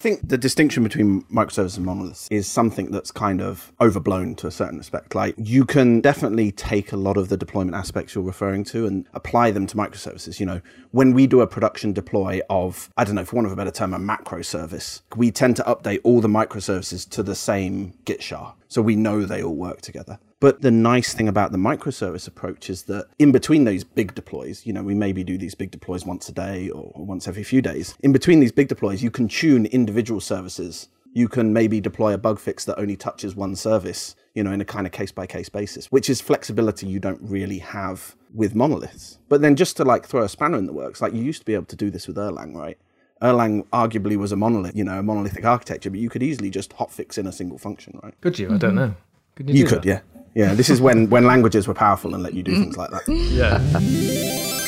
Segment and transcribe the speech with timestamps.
[0.00, 4.46] I think the distinction between microservices and monoliths is something that's kind of overblown to
[4.46, 5.14] a certain respect.
[5.14, 9.06] Like you can definitely take a lot of the deployment aspects you're referring to and
[9.12, 10.40] apply them to microservices.
[10.40, 13.52] You know, when we do a production deploy of, I don't know, for want of
[13.52, 17.34] a better term, a macro service, we tend to update all the microservices to the
[17.34, 18.54] same Git shard.
[18.70, 20.20] So we know they all work together.
[20.38, 24.64] But the nice thing about the microservice approach is that in between those big deploys,
[24.64, 27.60] you know, we maybe do these big deploys once a day or once every few
[27.60, 27.96] days.
[28.00, 30.88] In between these big deploys, you can tune individual services.
[31.12, 34.60] You can maybe deploy a bug fix that only touches one service, you know, in
[34.60, 38.54] a kind of case by case basis, which is flexibility you don't really have with
[38.54, 39.18] monoliths.
[39.28, 41.46] But then just to like throw a spanner in the works, like you used to
[41.46, 42.78] be able to do this with Erlang, right?
[43.22, 46.70] Erlang arguably was a monolith, you know, a monolithic architecture, but you could easily just
[46.76, 48.18] hotfix in a single function, right?
[48.20, 48.46] Could you?
[48.46, 48.76] I don't mm-hmm.
[48.76, 48.94] know.
[49.36, 49.86] Could you, you could, that?
[49.86, 50.00] yeah.
[50.34, 53.08] Yeah, this is when when languages were powerful and let you do things like that.
[53.08, 53.58] Yeah.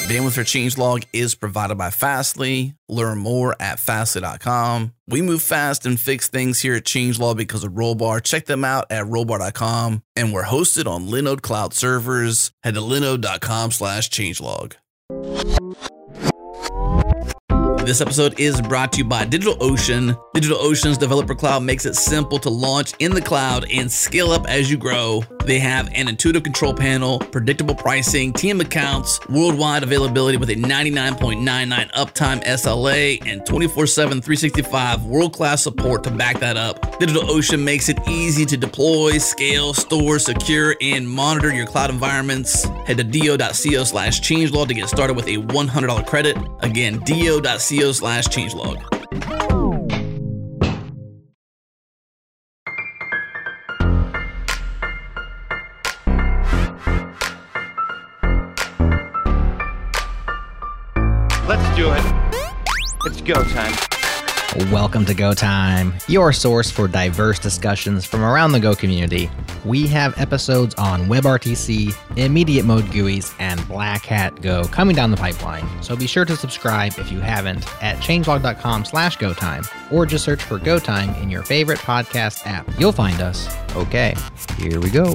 [0.09, 2.75] Bandwidth for changelog is provided by Fastly.
[2.89, 4.93] Learn more at fastly.com.
[5.07, 8.23] We move fast and fix things here at Changelog because of Rollbar.
[8.23, 10.03] Check them out at rollbar.com.
[10.17, 12.53] And we're hosted on Linode Cloud servers.
[12.63, 14.75] Head to linode.com slash changelog.
[17.85, 20.17] This episode is brought to you by DigitalOcean.
[20.37, 24.71] DigitalOcean's developer cloud makes it simple to launch in the cloud and scale up as
[24.71, 25.25] you grow.
[25.45, 31.91] They have an intuitive control panel, predictable pricing, team accounts, worldwide availability with a 99.99
[31.91, 36.81] uptime SLA, and 24 7, 365 world class support to back that up.
[37.01, 42.63] DigitalOcean makes it easy to deploy, scale, store, secure, and monitor your cloud environments.
[42.87, 46.39] Head to do.co slash changelog to get started with a $100 credit.
[46.61, 48.83] Again, do.co slash changelog.
[61.49, 62.05] Let's do it.
[63.07, 63.92] It's go time.
[64.71, 69.31] Welcome to Go Time, your source for diverse discussions from around the Go community.
[69.65, 75.17] We have episodes on WebRTC, immediate mode GUIs, and Black Hat Go coming down the
[75.17, 75.67] pipeline.
[75.83, 80.43] So be sure to subscribe if you haven't at changelog.com slash GoTime, or just search
[80.43, 82.69] for Go Time in your favorite podcast app.
[82.79, 83.49] You'll find us.
[83.75, 84.15] Okay,
[84.59, 85.15] here we go.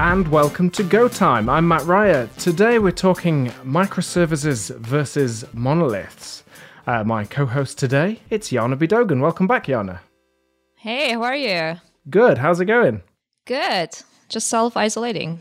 [0.00, 1.48] And welcome to Go Time.
[1.48, 2.28] I'm Mat Ryer.
[2.38, 6.44] Today we're talking microservices versus monoliths.
[6.86, 8.86] Uh, my co-host today, it's Jaana B.
[8.86, 9.20] Dogan.
[9.20, 9.98] Welcome back, Yana.
[10.76, 11.80] Hey, how are you?
[12.08, 12.38] Good.
[12.38, 13.02] How's it going?
[13.44, 13.90] Good.
[14.28, 15.40] Just self-isolating.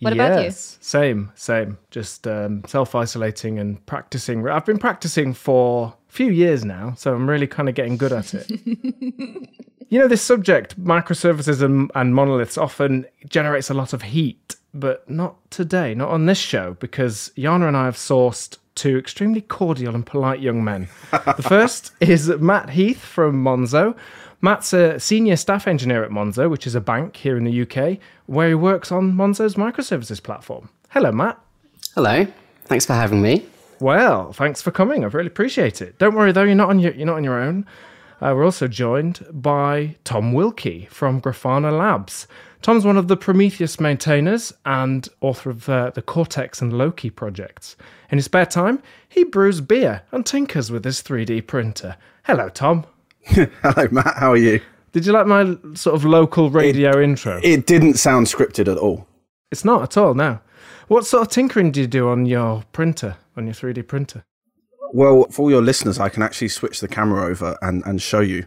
[0.00, 0.50] What yes, about you?
[0.50, 1.78] Same, same.
[1.92, 4.48] Just um, self-isolating and practicing.
[4.48, 8.12] I've been practicing for a few years now, so I'm really kind of getting good
[8.12, 8.50] at it.
[9.88, 15.08] You know, this subject, microservices and, and monoliths, often generates a lot of heat, but
[15.08, 19.94] not today, not on this show, because Jaana and I have sourced two extremely cordial
[19.94, 20.88] and polite young men.
[21.10, 23.96] the first is Matt Heath from Monzo.
[24.40, 27.98] Matt's a senior staff engineer at Monzo, which is a bank here in the UK,
[28.26, 30.68] where he works on Monzo's microservices platform.
[30.90, 31.38] Hello, Matt.
[31.94, 32.26] Hello.
[32.64, 33.46] Thanks for having me.
[33.80, 35.04] Well, thanks for coming.
[35.04, 35.98] I've really appreciate it.
[35.98, 37.66] Don't worry though, you're not on your you're not on your own.
[38.20, 42.26] Uh, we're also joined by Tom Wilkie from Grafana Labs.
[42.62, 47.76] Tom's one of the Prometheus maintainers and author of uh, the Cortex and Loki projects.
[48.10, 51.96] In his spare time, he brews beer and tinkers with his 3D printer.
[52.24, 52.86] Hello, Tom.
[53.26, 54.16] Hello, Matt.
[54.16, 54.60] How are you?
[54.92, 57.38] Did you like my sort of local radio it, intro?
[57.42, 59.06] It didn't sound scripted at all.
[59.52, 60.40] It's not at all, no.
[60.88, 64.24] What sort of tinkering do you do on your printer, on your 3D printer?
[64.92, 68.20] Well, for all your listeners, I can actually switch the camera over and, and show
[68.20, 68.46] you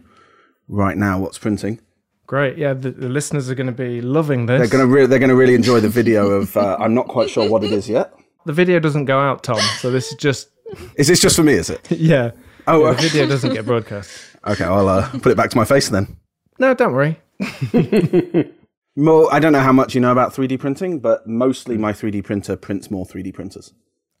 [0.68, 1.80] right now what's printing.
[2.26, 2.74] Great, yeah.
[2.74, 4.58] The, the listeners are going to be loving this.
[4.60, 6.56] They're going to re- they're going to really enjoy the video of.
[6.56, 8.14] Uh, I'm not quite sure what it is yet.
[8.46, 9.60] The video doesn't go out, Tom.
[9.78, 10.50] So this is just.
[10.94, 11.54] is this just for me?
[11.54, 11.90] Is it?
[11.90, 12.30] yeah.
[12.66, 14.10] Oh, yeah, the video doesn't get broadcast.
[14.46, 16.16] Okay, I'll uh, put it back to my face then.
[16.58, 17.20] No, don't worry.
[18.96, 22.24] Well, I don't know how much you know about 3D printing, but mostly my 3D
[22.24, 23.72] printer prints more 3D printers.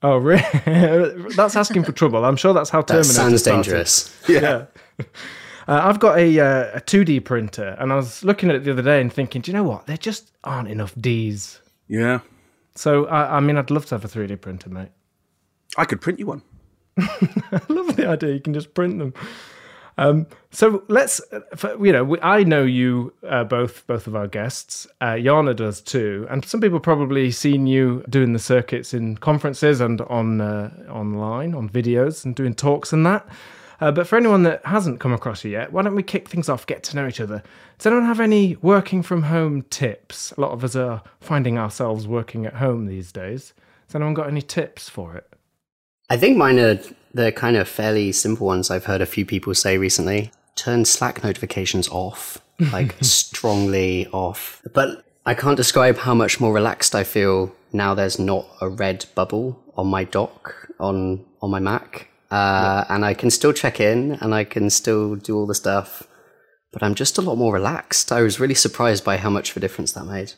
[0.02, 0.42] Oh, really?
[1.36, 2.24] that's asking for trouble.
[2.24, 3.62] I'm sure that's how Terminator That sounds started.
[3.62, 4.16] dangerous.
[4.28, 4.66] Yeah.
[5.68, 8.72] Uh, I've got a, uh, a 2D printer, and I was looking at it the
[8.72, 9.86] other day and thinking, do you know what?
[9.86, 11.60] There just aren't enough Ds.
[11.86, 12.20] Yeah.
[12.74, 14.88] So, I, I mean, I'd love to have a 3D printer, mate.
[15.76, 16.42] I could print you one.
[16.98, 18.32] I love the idea.
[18.32, 19.14] You can just print them.
[20.00, 21.20] Um, so let's,
[21.78, 24.86] you know, I know you uh, both, both of our guests.
[25.02, 29.78] Uh, Jaana does too, and some people probably seen you doing the circuits in conferences
[29.78, 33.28] and on uh, online, on videos, and doing talks and that.
[33.82, 36.48] Uh, but for anyone that hasn't come across you yet, why don't we kick things
[36.48, 37.42] off, get to know each other?
[37.76, 40.32] Does anyone have any working from home tips?
[40.32, 43.52] A lot of us are finding ourselves working at home these days.
[43.86, 45.29] Has anyone got any tips for it?
[46.10, 46.78] I think mine are
[47.14, 50.32] the kind of fairly simple ones I've heard a few people say recently.
[50.56, 52.38] Turn Slack notifications off,
[52.72, 54.60] like strongly off.
[54.74, 59.06] But I can't describe how much more relaxed I feel now there's not a red
[59.14, 62.08] bubble on my dock on on my Mac.
[62.30, 66.06] Uh, and I can still check in and I can still do all the stuff,
[66.72, 68.12] but I'm just a lot more relaxed.
[68.12, 70.34] I was really surprised by how much of a difference that made.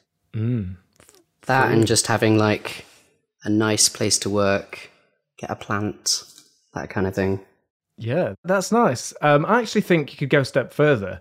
[1.46, 2.86] That and just having like
[3.44, 4.92] a nice place to work,
[5.43, 6.25] get a plant,
[6.75, 7.41] that kind of thing.
[7.99, 9.12] Yeah, that's nice.
[9.21, 11.21] Um, I actually think you could go a step further.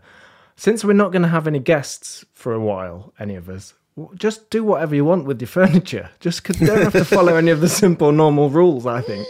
[0.56, 3.74] Since we're not going to have any guests for a while, any of us,
[4.16, 6.10] just do whatever you want with your furniture.
[6.20, 9.28] Just 'cause you don't have to follow any of the simple, normal rules, I think.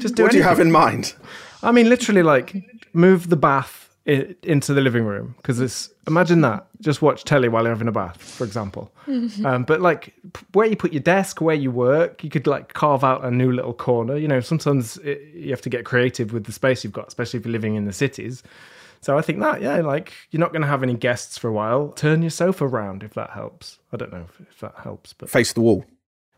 [0.00, 1.14] Just do What do you have in mind?
[1.62, 2.54] I mean, literally, like
[2.92, 6.66] move the bath i- into the living room because it's imagine that.
[6.80, 8.90] Just watch telly while you're having a bath, for example.
[9.44, 12.72] Um, but like p- where you put your desk, where you work, you could like
[12.72, 14.16] carve out a new little corner.
[14.16, 17.40] You know, sometimes it, you have to get creative with the space you've got, especially
[17.40, 18.42] if you're living in the cities.
[19.00, 21.52] So I think that, yeah, like you're not going to have any guests for a
[21.52, 21.88] while.
[21.90, 23.78] Turn your sofa round if that helps.
[23.92, 25.84] I don't know if, if that helps, but Face the wall.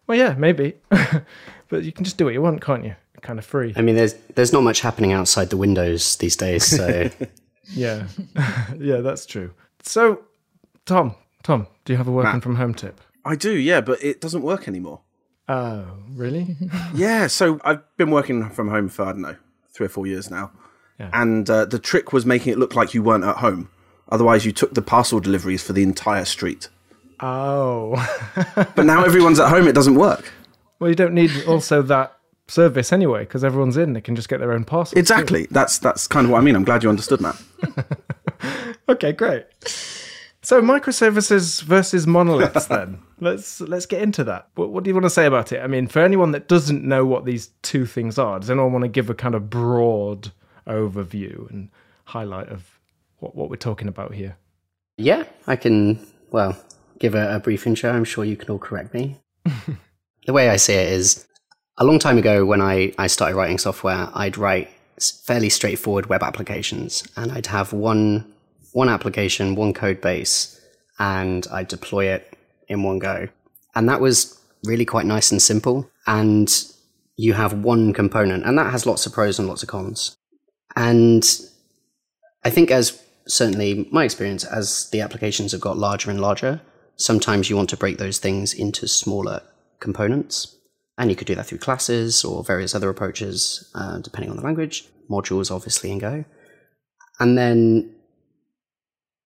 [0.06, 0.74] well, yeah, maybe.
[1.68, 2.94] but you can just do what you want, can't you?
[3.20, 3.74] Kind of free.
[3.76, 7.10] I mean, there's there's not much happening outside the windows these days, so
[7.70, 8.06] Yeah,
[8.78, 9.52] yeah, that's true.
[9.82, 10.22] So,
[10.86, 12.42] Tom, Tom, do you have a working Matt.
[12.42, 13.00] from home tip?
[13.24, 15.00] I do, yeah, but it doesn't work anymore.
[15.48, 16.56] Oh, really?
[16.94, 19.36] Yeah, so I've been working from home for I don't know
[19.72, 20.52] three or four years now,
[20.98, 21.10] Yeah.
[21.12, 23.68] and uh, the trick was making it look like you weren't at home.
[24.10, 26.68] Otherwise, you took the parcel deliveries for the entire street.
[27.20, 27.94] oh,
[28.76, 30.32] But now everyone's at home; it doesn't work.
[30.78, 33.92] well, you don't need also that service anyway because everyone's in.
[33.92, 34.98] They can just get their own parcel.
[34.98, 35.46] Exactly.
[35.50, 36.56] That's that's kind of what I mean.
[36.56, 37.40] I'm glad you understood that.
[38.88, 39.46] Okay, great.
[40.42, 42.98] So microservices versus monoliths then.
[43.20, 44.48] let's let's get into that.
[44.56, 45.60] What, what do you want to say about it?
[45.60, 48.82] I mean, for anyone that doesn't know what these two things are, does anyone want
[48.82, 50.32] to give a kind of broad
[50.66, 51.70] overview and
[52.04, 52.78] highlight of
[53.20, 54.36] what, what we're talking about here?
[54.96, 56.56] yeah, I can well
[56.98, 57.90] give a, a brief intro.
[57.90, 59.18] I'm sure you can all correct me.
[60.26, 61.26] the way I see it is,
[61.76, 64.70] a long time ago when I I started writing software, I'd write
[65.24, 68.32] fairly straightforward web applications, and I'd have one
[68.72, 70.60] one application, one code base,
[70.98, 72.36] and I'd deploy it
[72.68, 73.28] in one go,
[73.74, 75.90] and that was really quite nice and simple.
[76.06, 76.52] And
[77.16, 80.16] you have one component, and that has lots of pros and lots of cons.
[80.76, 81.24] And
[82.44, 86.60] I think, as certainly my experience, as the applications have got larger and larger,
[86.96, 89.42] sometimes you want to break those things into smaller
[89.80, 90.53] components.
[90.96, 94.44] And you could do that through classes or various other approaches, uh, depending on the
[94.44, 96.24] language, modules, obviously, in Go.
[97.18, 97.94] And then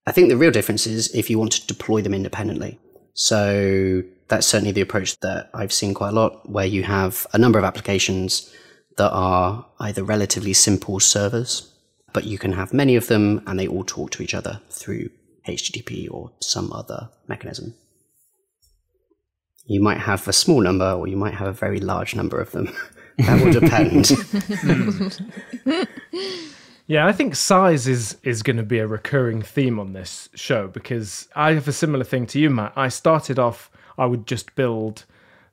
[0.07, 2.79] I think the real difference is if you want to deploy them independently.
[3.13, 7.39] So that's certainly the approach that I've seen quite a lot, where you have a
[7.39, 8.51] number of applications
[8.97, 11.73] that are either relatively simple servers,
[12.13, 15.11] but you can have many of them and they all talk to each other through
[15.47, 17.75] HTTP or some other mechanism.
[19.69, 22.51] You might have a small number or you might have a very large number of
[22.51, 22.75] them.
[23.19, 24.11] that will depend.
[26.89, 30.69] Yeah, I think size is is going to be a recurring theme on this show
[30.69, 32.73] because I have a similar thing to you, Matt.
[32.77, 35.05] I started off, I would just build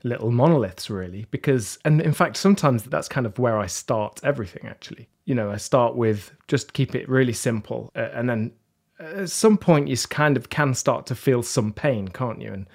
[0.04, 4.66] little monoliths really because and in fact sometimes that's kind of where I start everything
[4.66, 5.10] actually.
[5.26, 8.54] You know, I start with just keep it really simple uh, and then
[9.00, 12.54] at some point you kind of can start to feel some pain, can't you?
[12.54, 12.68] And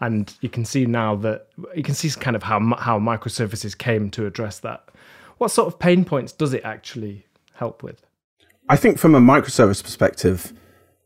[0.00, 4.10] and you can see now that you can see kind of how how microservices came
[4.10, 4.88] to address that.
[5.38, 8.02] What sort of pain points does it actually help with?
[8.68, 10.52] I think from a microservice perspective,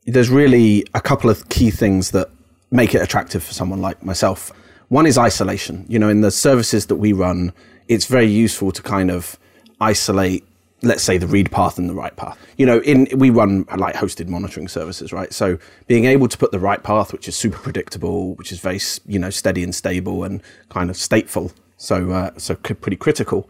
[0.06, 2.30] there's really a couple of key things that
[2.70, 4.52] make it attractive for someone like myself.
[4.88, 5.84] One is isolation.
[5.88, 7.52] You know, in the services that we run,
[7.88, 9.38] it's very useful to kind of
[9.80, 10.44] isolate,
[10.82, 12.38] let's say, the read path and the write path.
[12.56, 15.32] You know, in we run like hosted monitoring services, right?
[15.32, 18.80] So being able to put the right path, which is super predictable, which is very
[19.06, 23.48] you know steady and stable and kind of stateful, so uh, so pretty critical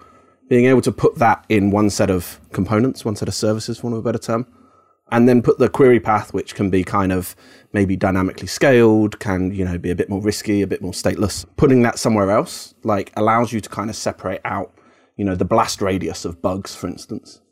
[0.50, 3.86] being able to put that in one set of components, one set of services, for
[3.86, 4.44] want of a better term,
[5.12, 7.36] and then put the query path, which can be kind of
[7.72, 11.46] maybe dynamically scaled, can you know be a bit more risky, a bit more stateless.
[11.56, 14.74] Putting that somewhere else like allows you to kind of separate out,
[15.20, 17.42] you know, the blast radius of bugs, for instance.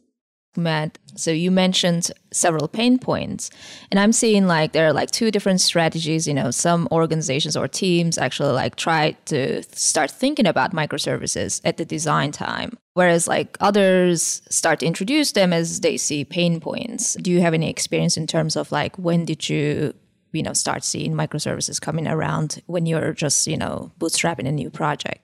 [0.56, 3.50] Matt, so you mentioned several pain points,
[3.90, 6.26] and I'm seeing like there are like two different strategies.
[6.26, 11.76] You know, some organizations or teams actually like try to start thinking about microservices at
[11.76, 17.16] the design time, whereas like others start to introduce them as they see pain points.
[17.16, 19.92] Do you have any experience in terms of like when did you
[20.32, 24.70] you know start seeing microservices coming around when you're just you know bootstrapping a new
[24.70, 25.20] project?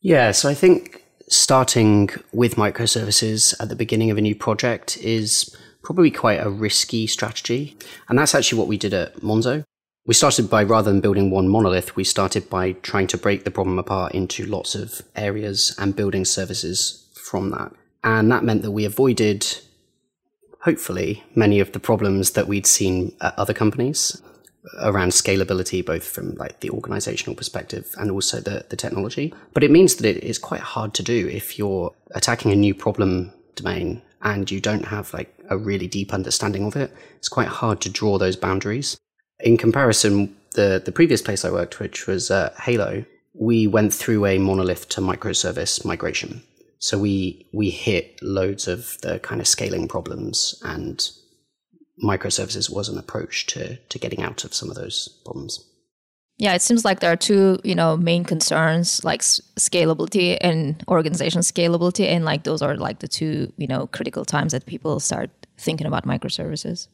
[0.00, 5.54] Yeah, so I think starting with microservices at the beginning of a new project is
[5.82, 7.76] probably quite a risky strategy.
[8.08, 9.64] And that's actually what we did at Monzo.
[10.06, 13.50] We started by rather than building one monolith, we started by trying to break the
[13.50, 17.72] problem apart into lots of areas and building services from that.
[18.02, 19.46] And that meant that we avoided,
[20.62, 24.22] hopefully, many of the problems that we'd seen at other companies
[24.80, 29.34] around scalability, both from like the organizational perspective and also the, the technology.
[29.54, 32.74] But it means that it is quite hard to do if you're attacking a new
[32.74, 36.92] problem domain and you don't have like a really deep understanding of it.
[37.16, 38.96] It's quite hard to draw those boundaries.
[39.40, 44.26] In comparison, the, the previous place I worked, which was uh, Hailo, we went through
[44.26, 46.42] a monolith to microservice migration.
[46.80, 51.08] So we we hit loads of the kind of scaling problems and
[52.02, 55.64] microservices was an approach to to getting out of some of those problems.
[56.38, 61.40] Yeah, it seems like there are two, you know, main concerns like scalability and organization
[61.40, 65.30] scalability, and like those are like the two, you know, critical times that people start
[65.56, 66.86] thinking about microservices.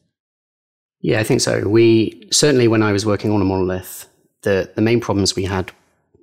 [1.01, 1.67] Yeah, I think so.
[1.69, 4.07] We certainly, when I was working on a monolith,
[4.41, 5.71] the the main problems we had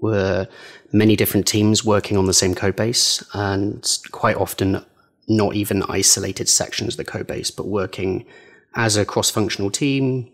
[0.01, 0.49] were
[0.93, 4.85] many different teams working on the same code base, and quite often
[5.29, 8.27] not even isolated sections of the code base, but working
[8.75, 10.31] as a cross functional team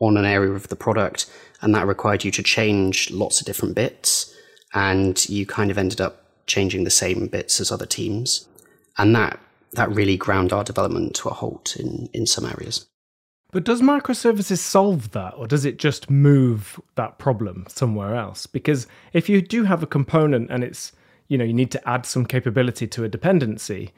[0.00, 1.30] on an area of the product.
[1.60, 4.34] And that required you to change lots of different bits.
[4.74, 8.48] And you kind of ended up changing the same bits as other teams.
[8.98, 9.38] And that,
[9.72, 12.86] that really ground our development to a halt in, in some areas.
[13.52, 18.46] But does microservices solve that, or does it just move that problem somewhere else?
[18.46, 20.92] Because if you do have a component and it's,
[21.28, 23.92] you know, you need to add some capability to a dependency,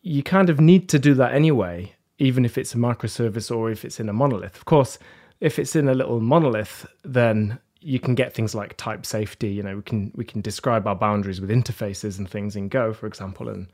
[0.00, 3.84] you kind of need to do that anyway even if it's a microservice or if
[3.84, 4.56] it's in a monolith.
[4.56, 4.98] Of course,
[5.40, 9.48] if it's in a little monolith, then you can get things like type safety.
[9.48, 12.92] You know, we can we can describe our boundaries with interfaces and things in Go,
[12.92, 13.66] for example, and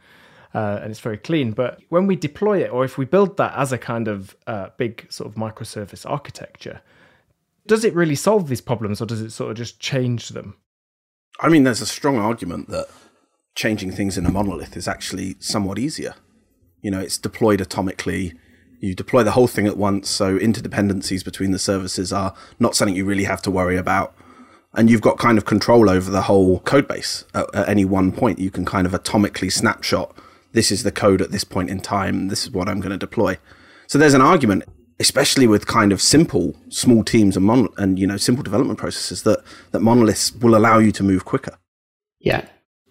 [0.55, 1.53] uh, and it's very clean.
[1.53, 4.71] But when we deploy it, or if we build that as a kind of uh,
[4.77, 6.81] big sort of microservice architecture,
[7.67, 10.57] does it really solve these problems, or does it sort of just change them?
[11.41, 12.89] I mean, there's a strong argument that
[13.55, 16.15] changing things in a monolith is actually somewhat easier
[16.83, 18.35] you know, it's deployed atomically.
[18.81, 22.97] You deploy the whole thing at once, so interdependencies between the services are not something
[22.97, 24.15] you really have to worry about.
[24.73, 28.13] And you've got kind of control over the whole code base at, at any one
[28.13, 28.39] point.
[28.39, 30.17] You can kind of atomically snapshot
[30.53, 32.99] this is the code at this point in time, this is what I'm going to
[32.99, 33.39] deploy.
[33.87, 34.65] So there's an argument,
[34.99, 39.23] especially with kind of simple small teams and mon- and you know simple development processes
[39.25, 41.57] that that monoliths will allow you to move quicker.
[42.21, 42.47] Yeah,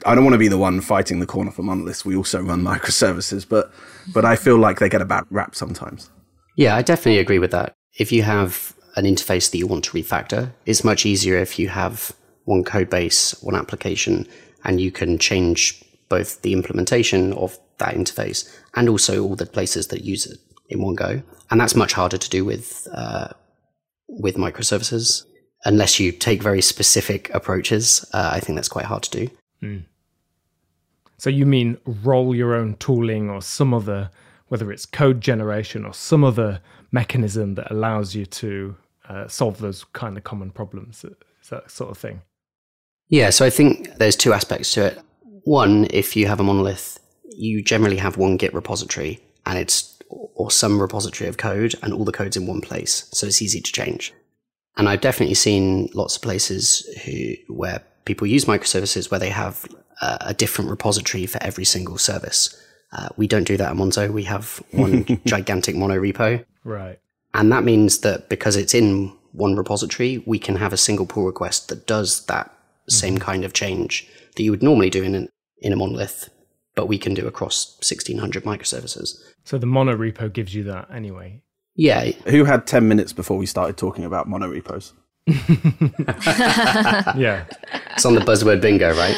[0.06, 2.06] I don't want to be the one fighting the corner for monoliths.
[2.06, 3.72] We also run microservices, but
[4.14, 6.10] but I feel like they get a bad rap sometimes.
[6.56, 7.76] Yeah, I definitely agree with that.
[7.98, 11.70] If you have an interface that you want to refactor, it's much easier if you
[11.70, 12.14] have
[12.46, 14.28] one code base, one application,
[14.64, 19.88] and you can change both the implementation of that interface and also all the places
[19.88, 20.40] that use it
[20.70, 21.22] in one go.
[21.52, 23.30] And that's much harder to do with uh,
[24.08, 25.24] with microservices
[25.66, 28.06] unless you take very specific approaches.
[28.14, 29.30] Uh, I think that's quite hard to do.
[29.62, 29.84] Mm.
[31.18, 34.10] So you mean roll your own tooling or some other,
[34.48, 36.62] whether it's code generation or some other
[36.92, 38.76] mechanism that allows you to
[39.08, 42.22] uh, solve those kind of common problems, is that sort of thing?
[43.10, 45.00] Yeah, so I think there's two aspects to it.
[45.44, 47.00] One, if you have a monolith,
[47.32, 52.06] you generally have one Git repository and it's or some repository of code and all
[52.06, 53.10] the code's in one place.
[53.12, 54.14] So it's easy to change.
[54.78, 59.68] And I've definitely seen lots of places who where people use microservices where they have
[60.02, 62.60] uh, a different repository for every single service.
[62.92, 64.12] Uh, we don't do that at Monzo.
[64.12, 66.44] We have one gigantic mono repo.
[66.64, 67.00] Right.
[67.36, 71.26] And that means that because it's in one repository, we can have a single pull
[71.26, 72.92] request that does that mm-hmm.
[72.92, 76.32] same kind of change that you would normally do in, an, in a monolith,
[76.74, 79.22] but we can do across 1600 microservices.
[79.44, 81.44] So the mono repo gives you that anyway.
[81.76, 82.06] Yeah.
[82.26, 84.94] Who had 10 minutes before we started talking about mono repos?
[87.18, 87.46] yeah.
[87.94, 89.16] It's on the buzzword bingo, right?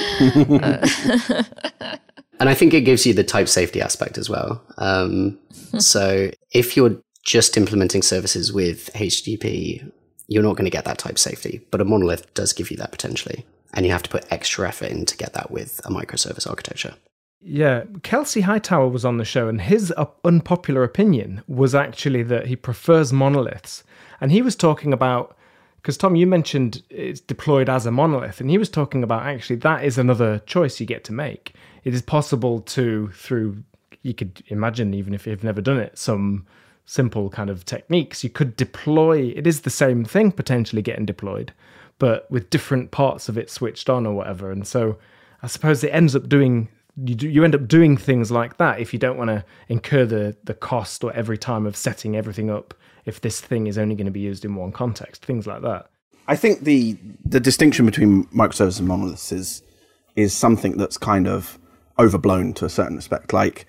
[2.39, 4.61] and I think it gives you the type safety aspect as well.
[4.77, 5.39] Um,
[5.77, 9.91] so if you're just implementing services with HTTP,
[10.27, 12.91] you're not going to get that type safety, but a monolith does give you that
[12.91, 13.45] potentially.
[13.73, 16.95] And you have to put extra effort in to get that with a microservice architecture.
[17.43, 22.47] Yeah, Kelsey Hightower was on the show, and his uh, unpopular opinion was actually that
[22.47, 23.83] he prefers monoliths.
[24.19, 25.35] And he was talking about
[25.81, 29.57] because Tom, you mentioned it's deployed as a monolith, and he was talking about actually
[29.57, 31.55] that is another choice you get to make.
[31.83, 33.63] It is possible to through
[34.03, 36.45] you could imagine even if you've never done it some
[36.85, 41.53] simple kind of techniques you could deploy it is the same thing potentially getting deployed
[41.99, 44.97] but with different parts of it switched on or whatever and so
[45.43, 46.67] i suppose it ends up doing
[46.97, 50.05] you do, you end up doing things like that if you don't want to incur
[50.05, 52.73] the the cost or every time of setting everything up
[53.05, 55.89] if this thing is only going to be used in one context things like that
[56.27, 59.63] I think the the distinction between microservices and monoliths is
[60.15, 61.57] is something that's kind of
[61.99, 63.33] overblown to a certain respect.
[63.33, 63.65] Like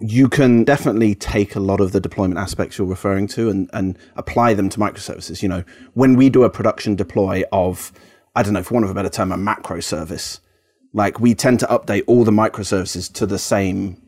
[0.00, 3.98] you can definitely take a lot of the deployment aspects you're referring to and, and
[4.16, 5.42] apply them to microservices.
[5.42, 7.92] You know, when we do a production deploy of,
[8.34, 10.40] I don't know, for want of a better term, a macro service,
[10.92, 14.00] like we tend to update all the microservices to the same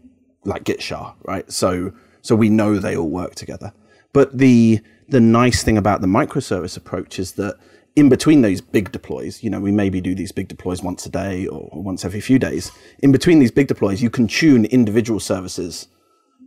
[0.44, 1.50] like git SHA, right?
[1.50, 3.72] So so we know they all work together.
[4.12, 7.56] But the the nice thing about the microservice approach is that
[7.94, 11.10] in between those big deploys, you know, we maybe do these big deploys once a
[11.10, 12.72] day or once every few days.
[13.00, 15.88] In between these big deploys, you can tune individual services.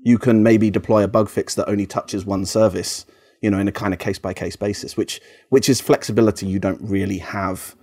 [0.03, 3.05] You can maybe deploy a bug fix that only touches one service,
[3.41, 6.59] you know, in a kind of case by case basis, which which is flexibility you
[6.59, 7.75] don't really have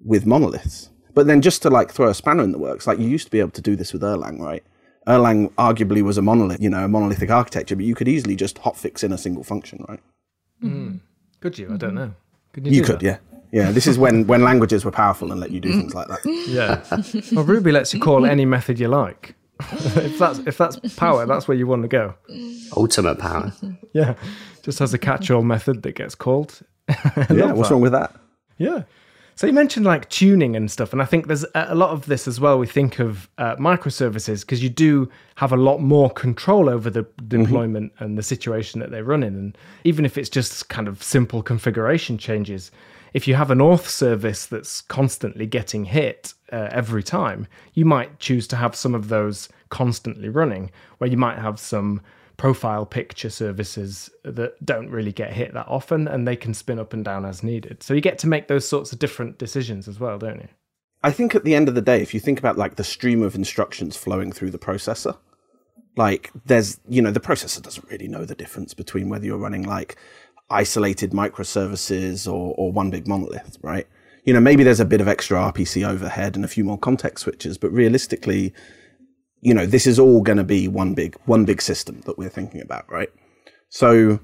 [0.00, 0.88] with monoliths.
[1.14, 3.30] But then just to like throw a spanner in the works, like you used to
[3.30, 4.64] be able to do this with Erlang, right?
[5.06, 8.56] Erlang arguably was a monolith, you know, a monolithic architecture, but you could easily just
[8.62, 10.00] hotfix in a single function, right?
[10.60, 10.98] Hmm.
[11.40, 12.14] could you i don't know
[12.52, 13.04] could You do could, that?
[13.04, 13.18] yeah.
[13.50, 15.80] Yeah, this is when, when languages were powerful and let you do mm.
[15.80, 16.20] things like that.
[16.48, 16.82] Yeah.
[17.36, 19.34] well, Ruby lets you call any method you like.
[19.60, 22.14] if that's if that's power, that's where you want to go.
[22.76, 23.52] Ultimate power.
[23.92, 24.14] Yeah.
[24.62, 26.60] Just has a catch-all method that gets called.
[27.28, 28.14] Yeah, what's wrong with that?
[28.56, 28.84] Yeah.
[29.34, 32.28] So you mentioned like tuning and stuff, and I think there's a lot of this
[32.28, 32.58] as well.
[32.58, 37.06] We think of uh, microservices because you do have a lot more control over the
[37.26, 41.02] deployment and the situation that they run in, and even if it's just kind of
[41.02, 42.70] simple configuration changes,
[43.14, 48.18] if you have an auth service that's constantly getting hit uh, every time, you might
[48.18, 52.00] choose to have some of those constantly running, where you might have some
[52.36, 56.92] profile picture services that don't really get hit that often and they can spin up
[56.92, 57.82] and down as needed.
[57.82, 60.48] So you get to make those sorts of different decisions as well, don't you?
[61.04, 63.22] I think at the end of the day, if you think about like the stream
[63.22, 65.16] of instructions flowing through the processor,
[65.96, 69.64] like there's, you know, the processor doesn't really know the difference between whether you're running
[69.64, 69.96] like
[70.50, 73.86] isolated microservices or, or one big monolith, right?
[74.24, 77.24] You know, maybe there's a bit of extra RPC overhead and a few more context
[77.24, 78.54] switches, but realistically,
[79.42, 82.30] you know, this is all going to be one big, one big system that we're
[82.30, 83.10] thinking about, right?
[83.68, 84.20] So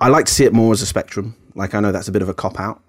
[0.00, 1.36] I like to see it more as a spectrum.
[1.54, 2.82] Like I know that's a bit of a cop out.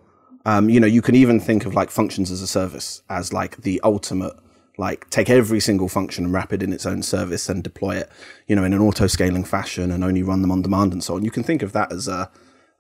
[0.46, 3.58] Um, you know, you can even think of like functions as a service as like
[3.58, 4.34] the ultimate,
[4.80, 8.10] like take every single function and wrap it in its own service and deploy it,
[8.48, 11.16] you know, in an auto scaling fashion and only run them on demand and so
[11.16, 11.24] on.
[11.24, 12.32] You can think of that as a,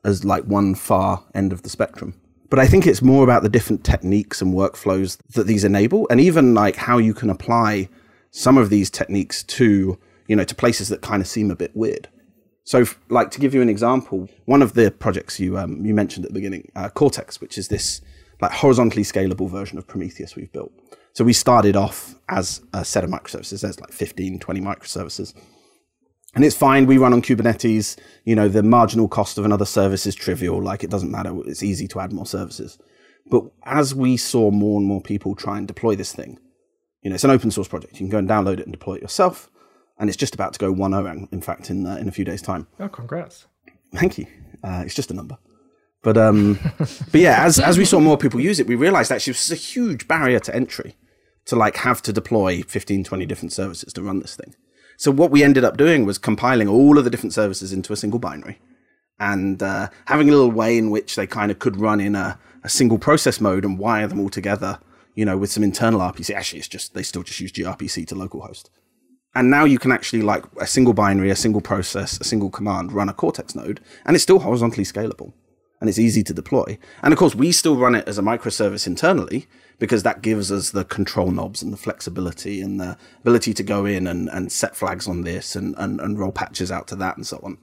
[0.03, 2.19] as like one far end of the spectrum.
[2.49, 6.19] But I think it's more about the different techniques and workflows that these enable and
[6.19, 7.89] even like how you can apply
[8.31, 11.75] some of these techniques to, you know, to places that kind of seem a bit
[11.75, 12.07] weird.
[12.63, 16.25] So, like to give you an example, one of the projects you um, you mentioned
[16.25, 18.01] at the beginning, uh, Cortex, which is this
[18.41, 20.71] like horizontally scalable version of Prometheus we've built.
[21.13, 23.61] So we started off as a set of microservices.
[23.61, 25.33] There's like 15, 20 microservices.
[26.35, 26.85] And it's fine.
[26.85, 27.97] We run on Kubernetes.
[28.23, 30.61] You know, the marginal cost of another service is trivial.
[30.61, 31.35] Like it doesn't matter.
[31.45, 32.77] It's easy to add more services.
[33.29, 36.39] But as we saw more and more people try and deploy this thing,
[37.01, 37.93] you know, it's an open source project.
[37.93, 39.49] You can go and download it and deploy it yourself.
[39.97, 42.41] And it's just about to go 1.0, in fact, in, uh, in a few days'
[42.41, 42.67] time.
[42.79, 43.47] Oh, congrats.
[43.93, 44.27] Thank you.
[44.63, 45.37] Uh, it's just a number.
[46.01, 49.33] But um, but yeah, as as we saw more people use it, we realized actually
[49.33, 50.95] this is a huge barrier to entry
[51.45, 54.55] to like have to deploy 15, 20 different services to run this thing.
[54.97, 57.95] So what we ended up doing was compiling all of the different services into a
[57.95, 58.59] single binary
[59.19, 62.39] and uh, having a little way in which they kind of could run in a,
[62.63, 64.79] a single process mode and wire them all together,
[65.19, 66.33] you know, with some internal RPC.
[66.33, 68.69] Actually, it's just, they still just use gRPC to localhost.
[69.35, 72.93] And now you can actually like a single binary, a single process, a single command
[72.93, 75.33] run a Cortex node, and it's still horizontally scalable
[75.81, 76.77] and it's easy to deploy.
[77.03, 80.71] And of course, we still run it as a microservice internally because that gives us
[80.71, 84.73] the control knobs and the flexibility and the ability to go in and, and set
[84.73, 87.57] flags on this and, and, and roll patches out to that and so on.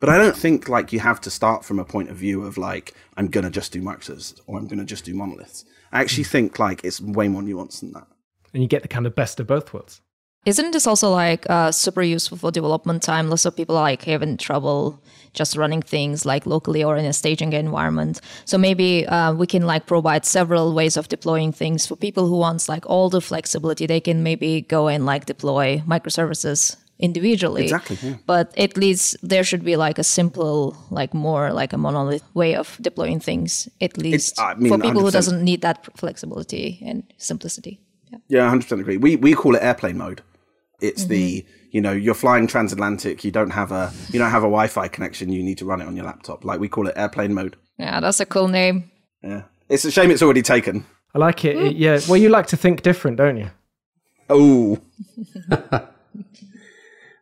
[0.00, 2.58] But I don't think like you have to start from a point of view of
[2.58, 5.64] like, I'm going to just do microservices or I'm going to just do monoliths.
[5.92, 8.06] I actually think like it's way more nuanced than that.
[8.52, 10.00] And you get the kind of best of both worlds.
[10.46, 13.28] Isn't this also like uh, super useful for development time?
[13.28, 15.02] Lots of people are like having trouble
[15.34, 18.20] just running things like locally or in a staging environment.
[18.46, 22.38] So maybe uh, we can like provide several ways of deploying things for people who
[22.38, 23.86] wants like all the flexibility.
[23.86, 27.62] They can maybe go and like deploy microservices individually.
[27.64, 28.16] Exactly, yeah.
[28.26, 32.54] But at least there should be like a simple, like more like a monolith way
[32.54, 33.68] of deploying things.
[33.80, 35.12] At least I mean, for people who 100%.
[35.12, 37.80] doesn't need that flexibility and simplicity.
[38.12, 38.18] Yeah.
[38.28, 38.96] Yeah, hundred percent agree.
[38.96, 40.22] We we call it airplane mode.
[40.80, 41.68] It's the mm-hmm.
[41.72, 43.24] you know you're flying transatlantic.
[43.24, 45.32] You don't have a you don't have a Wi-Fi connection.
[45.32, 46.44] You need to run it on your laptop.
[46.44, 47.56] Like we call it airplane mode.
[47.78, 48.90] Yeah, that's a cool name.
[49.22, 50.84] Yeah, it's a shame it's already taken.
[51.14, 51.56] I like it.
[51.56, 52.00] it- Yeah.
[52.08, 53.50] Well, you like to think different, don't you?
[54.28, 54.78] Oh,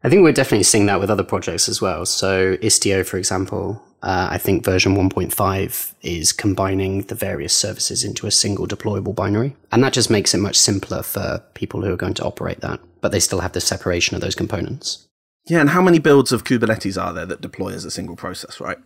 [0.05, 2.07] I think we're definitely seeing that with other projects as well.
[2.07, 8.27] So Istio, for example, uh, I think version 1.5 is combining the various services into
[8.27, 9.57] a single deployable binary.
[9.73, 12.79] And that just makes it much simpler for people who are going to operate that,
[13.01, 15.09] but they still have the separation of those components.
[15.49, 15.61] yeah.
[15.61, 18.61] And how many builds of Kubernetes are there that deploy as a single process?
[18.61, 18.79] Right.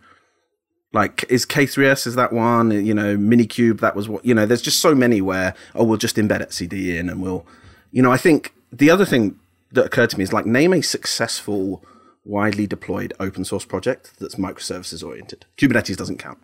[0.93, 2.71] Like is K3s is that one?
[2.71, 4.45] You know, Minikube that was what you know.
[4.45, 7.47] There's just so many where oh we'll just embed etcd in and we'll,
[7.91, 8.11] you know.
[8.11, 9.39] I think the other thing
[9.73, 11.83] that occurred to me is like name a successful,
[12.23, 15.45] widely deployed open source project that's microservices oriented.
[15.57, 16.39] Kubernetes doesn't count.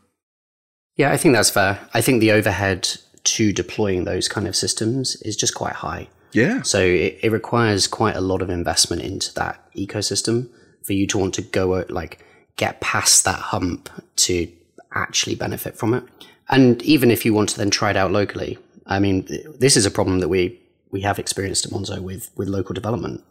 [0.95, 1.79] Yeah, I think that's fair.
[1.93, 2.89] I think the overhead
[3.23, 6.09] to deploying those kind of systems is just quite high.
[6.31, 6.61] Yeah.
[6.61, 10.49] So it, it requires quite a lot of investment into that ecosystem
[10.83, 14.51] for you to want to go like get past that hump to
[14.93, 16.03] actually benefit from it.
[16.49, 19.27] And even if you want to then try it out locally, I mean,
[19.59, 20.59] this is a problem that we
[20.91, 23.23] we have experienced at Monzo with with local development.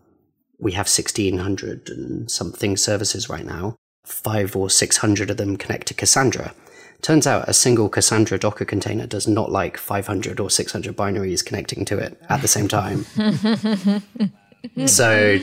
[0.59, 3.77] We have sixteen hundred and something services right now.
[4.05, 6.55] Five or six hundred of them connect to Cassandra.
[7.01, 11.85] Turns out a single Cassandra Docker container does not like 500 or 600 binaries connecting
[11.85, 13.05] to it at the same time.
[14.87, 15.39] so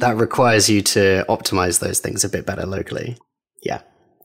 [0.00, 3.16] that requires you to optimize those things a bit better locally.
[3.62, 3.80] Yeah.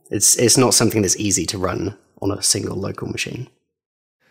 [0.10, 3.48] It's it's not something that's easy to run on a single local machine.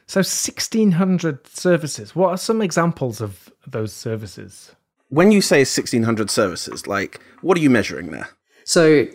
[0.06, 2.14] So 1600 services.
[2.14, 4.74] What are some examples of those services?
[5.08, 8.28] When you say 1600 services, like what are you measuring there?
[8.64, 9.06] So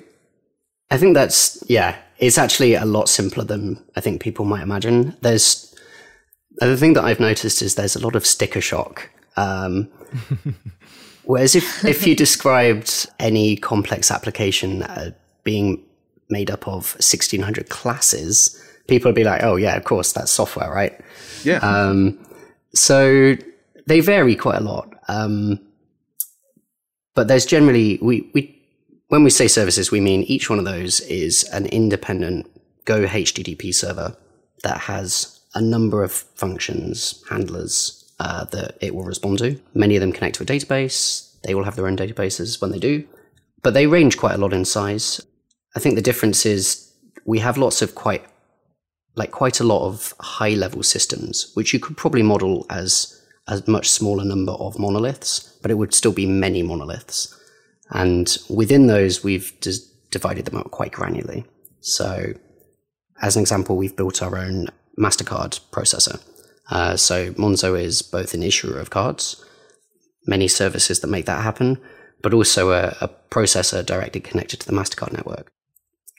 [0.91, 5.15] I think that's yeah, it's actually a lot simpler than I think people might imagine.
[5.21, 5.75] There's
[6.57, 9.09] the thing that I've noticed is there's a lot of sticker shock.
[9.37, 9.89] Um,
[11.23, 15.11] whereas if if you described any complex application uh,
[15.43, 15.83] being
[16.29, 20.71] made up of 1600 classes, people would be like, "Oh yeah, of course, that's software,
[20.71, 20.99] right?"
[21.43, 21.57] Yeah.
[21.57, 22.19] Um,
[22.73, 23.35] so
[23.87, 24.93] they vary quite a lot.
[25.07, 25.59] Um,
[27.15, 28.55] but there's generally we, we
[29.07, 32.49] when we say services, we mean each one of those is an independent
[32.85, 34.15] Go HTTP server
[34.63, 39.59] that has a number of functions, handlers uh, that it will respond to.
[39.73, 41.35] Many of them connect to a database.
[41.43, 43.07] They all have their own databases when they do,
[43.63, 45.21] but they range quite a lot in size.
[45.75, 46.91] I think the difference is
[47.25, 48.23] we have lots of quite
[49.19, 53.61] like quite a lot of high level systems, which you could probably model as a
[53.67, 57.35] much smaller number of monoliths, but it would still be many monoliths.
[57.89, 59.51] And within those, we've
[60.09, 61.43] divided them up quite granularly.
[61.81, 62.33] So,
[63.21, 66.23] as an example, we've built our own MasterCard processor.
[66.71, 69.43] Uh, so, Monzo is both an issuer of cards,
[70.27, 71.77] many services that make that happen,
[72.21, 75.51] but also a, a processor directly connected to the MasterCard network.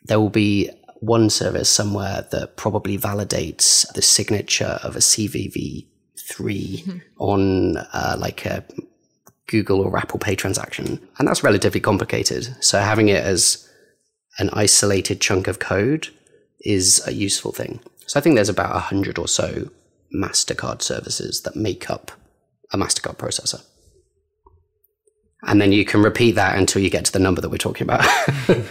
[0.05, 7.77] There will be one service somewhere that probably validates the signature of a CVV3 on
[7.77, 8.65] uh, like a
[9.47, 11.01] Google or Apple Pay transaction.
[11.19, 12.55] And that's relatively complicated.
[12.61, 13.69] So having it as
[14.39, 16.09] an isolated chunk of code
[16.61, 17.81] is a useful thing.
[18.07, 19.71] So I think there's about 100 or so
[20.15, 22.13] MasterCard services that make up
[22.73, 23.63] a MasterCard processor.
[25.43, 27.85] And then you can repeat that until you get to the number that we're talking
[27.85, 28.07] about.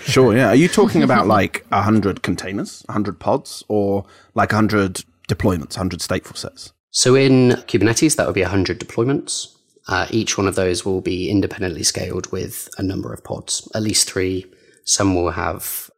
[0.04, 0.48] Sure, yeah.
[0.50, 6.36] Are you talking about like 100 containers, 100 pods, or like 100 deployments, 100 stateful
[6.36, 6.74] sets?
[6.92, 9.56] So in Kubernetes, that would be 100 deployments.
[9.88, 13.82] Uh, each one of those will be independently scaled with a number of pods, at
[13.82, 14.46] least three.
[14.86, 15.90] Some will have,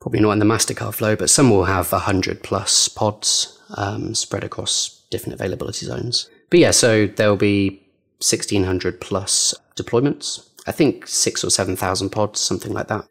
[0.00, 4.44] probably not in the MasterCard flow, but some will have 100 plus pods um, spread
[4.44, 6.28] across different availability zones.
[6.50, 7.70] But yeah, so there'll be
[8.18, 10.48] 1600 plus deployments.
[10.66, 13.06] I think six or 7,000 pods, something like that.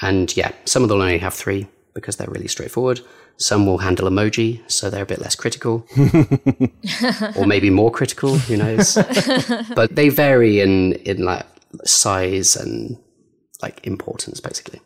[0.00, 3.00] And yeah, some of them only have three because they're really straightforward.
[3.36, 5.86] Some will handle emoji, so they're a bit less critical,
[7.36, 8.36] or maybe more critical.
[8.36, 8.94] Who knows?
[9.76, 11.46] but they vary in in like
[11.84, 12.98] size and
[13.62, 14.80] like importance, basically.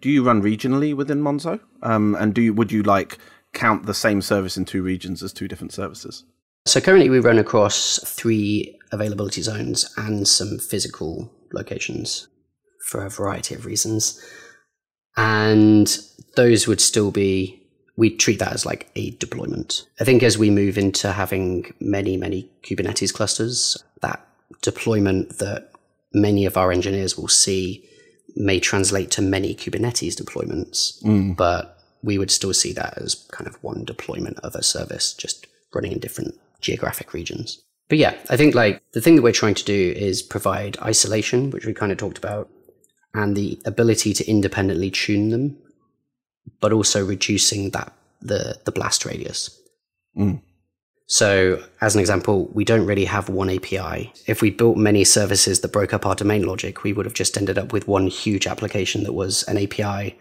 [0.00, 1.60] Do you run regionally within Monzo?
[1.82, 3.18] Um, and do you, would you like
[3.52, 6.24] count the same service in two regions as two different services?
[6.66, 12.28] So currently we run across three availability zones and some physical locations
[12.86, 14.20] for a variety of reasons.
[15.16, 15.98] And
[16.36, 17.60] those would still be,
[17.96, 19.86] we treat that as like a deployment.
[20.00, 24.24] I think as we move into having many, many Kubernetes clusters, that
[24.62, 25.72] deployment that
[26.12, 27.84] many of our engineers will see
[28.36, 31.36] may translate to many Kubernetes deployments, mm.
[31.36, 35.46] but we would still see that as kind of one deployment of a service just
[35.74, 37.60] running in different geographic regions.
[37.88, 41.50] But yeah, I think like the thing that we're trying to do is provide isolation,
[41.50, 42.50] which we kind of talked about,
[43.14, 45.56] and the ability to independently tune them,
[46.60, 49.58] but also reducing that the the blast radius.
[51.10, 54.12] So, as an example, we don't really have one API.
[54.26, 57.38] If we built many services that broke up our domain logic, we would have just
[57.38, 60.18] ended up with one huge application that was an API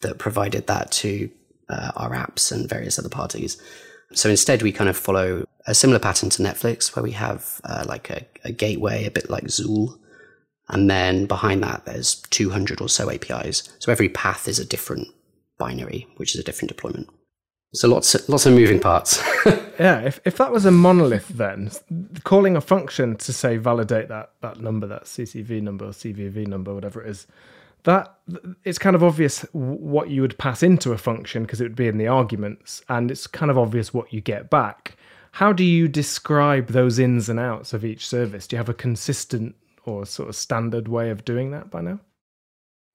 [0.00, 1.30] that provided that to
[1.68, 3.62] uh, our apps and various other parties.
[4.12, 7.84] So instead, we kind of follow a similar pattern to Netflix, where we have uh,
[7.88, 9.98] like a, a gateway, a bit like Zuul,
[10.68, 13.72] and then behind that, there's 200 or so APIs.
[13.78, 15.08] So every path is a different
[15.58, 17.08] binary, which is a different deployment.
[17.72, 19.22] So lots, of, lots of moving parts.
[19.78, 21.70] Yeah, if, if that was a monolith, then
[22.24, 26.74] calling a function to say validate that that number, that CCV number or CVV number,
[26.74, 27.26] whatever it is,
[27.86, 28.18] that
[28.64, 31.86] it's kind of obvious what you would pass into a function because it would be
[31.86, 34.96] in the arguments, and it's kind of obvious what you get back.
[35.32, 38.46] How do you describe those ins and outs of each service?
[38.46, 42.00] Do you have a consistent or sort of standard way of doing that by now?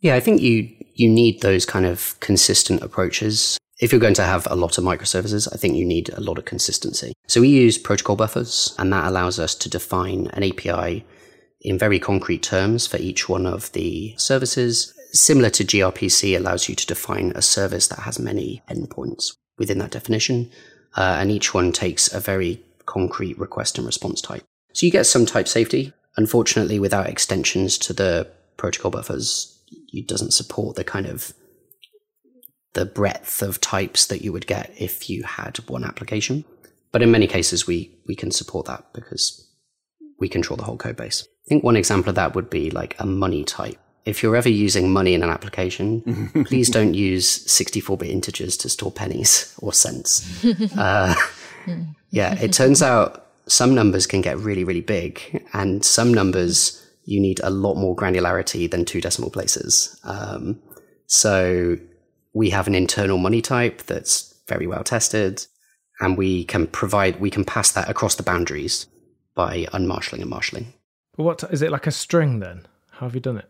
[0.02, 3.58] Yeah, I think you you need those kind of consistent approaches.
[3.80, 6.38] If you're going to have a lot of microservices, I think you need a lot
[6.38, 7.14] of consistency.
[7.28, 11.06] So we use protocol buffers, and that allows us to define an API
[11.62, 14.94] in very concrete terms for each one of the services.
[15.14, 19.92] Similar to gRPC allows you to define a service that has many endpoints within that
[19.92, 20.50] definition,
[20.96, 24.44] uh, and each one takes a very concrete request and response type.
[24.74, 25.94] So you get some type safety.
[26.18, 29.60] Unfortunately, without extensions to the protocol buffers,
[29.94, 31.34] it doesn't support the kind of
[32.74, 36.46] the breadth of types that you would get if you had one application.
[36.92, 39.48] But in many cases, we we can support that because
[40.22, 41.28] we control the whole code base.
[41.46, 43.78] I think one example of that would be like a money type.
[44.06, 48.92] If you're ever using money in an application, please don't use 64-bit integers to store
[48.92, 50.46] pennies or cents.
[50.78, 51.14] Uh,
[52.10, 57.20] yeah, it turns out some numbers can get really, really big, and some numbers you
[57.20, 60.00] need a lot more granularity than two decimal places.
[60.04, 60.60] Um,
[61.06, 61.78] so
[62.34, 65.46] we have an internal money type that's very well tested,
[66.00, 68.88] and we can provide we can pass that across the boundaries
[69.46, 70.68] by unmarshalling and marshalling.
[71.18, 72.68] But what is it like a string then?
[72.92, 73.50] How have you done it?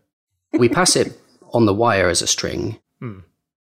[0.54, 1.18] we pass it
[1.52, 3.20] on the wire as a string, hmm.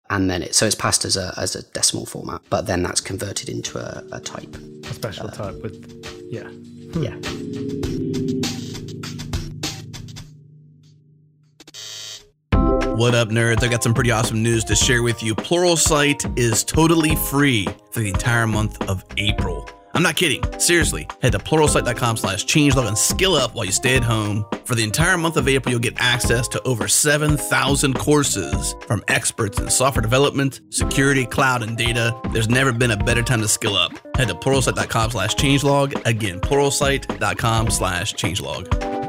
[0.09, 3.01] and then it so it's passed as a as a decimal format, but then that's
[3.01, 4.55] converted into a, a type.
[4.85, 5.75] A special uh, type with,
[6.31, 6.49] yeah.
[6.93, 7.03] Hmm.
[7.03, 7.17] Yeah.
[12.97, 13.65] What up, nerds?
[13.65, 15.35] I got some pretty awesome news to share with you.
[15.35, 19.69] Pluralsight is totally free for the entire month of April.
[19.95, 20.43] I'm not kidding.
[20.59, 24.45] Seriously, head to pluralsight.com slash changelog and skill up while you stay at home.
[24.65, 29.59] For the entire month of April, you'll get access to over 7,000 courses from experts
[29.59, 32.19] in software development, security, cloud, and data.
[32.33, 33.93] There's never been a better time to skill up.
[34.17, 36.01] Head to pluralsight.com slash changelog.
[36.07, 39.02] Again, pluralsight.com slash changelog.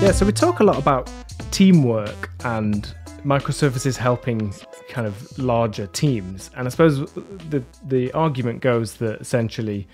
[0.00, 1.10] Yeah, so we talk a lot about
[1.50, 4.54] teamwork and microservices helping
[4.88, 6.52] kind of larger teams.
[6.56, 7.12] And I suppose
[7.50, 9.88] the the argument goes that essentially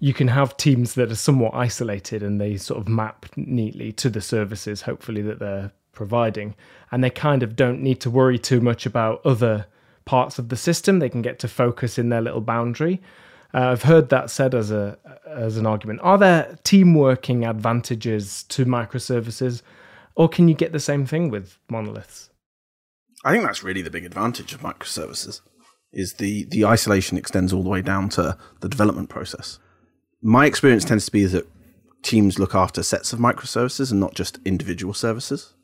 [0.00, 4.10] you can have teams that are somewhat isolated and they sort of map neatly to
[4.10, 6.54] the services, hopefully, that they're providing.
[6.92, 9.66] And they kind of don't need to worry too much about other
[10.04, 10.98] parts of the system.
[10.98, 13.00] They can get to focus in their little boundary.
[13.54, 16.00] Uh, I've heard that said as a as an argument.
[16.02, 19.62] Are there team working advantages to microservices,
[20.14, 22.30] or can you get the same thing with monoliths?
[23.24, 25.40] I think that's really the big advantage of microservices
[25.92, 29.58] is the the isolation extends all the way down to the development process.
[30.20, 31.48] My experience tends to be that
[32.02, 35.54] teams look after sets of microservices and not just individual services.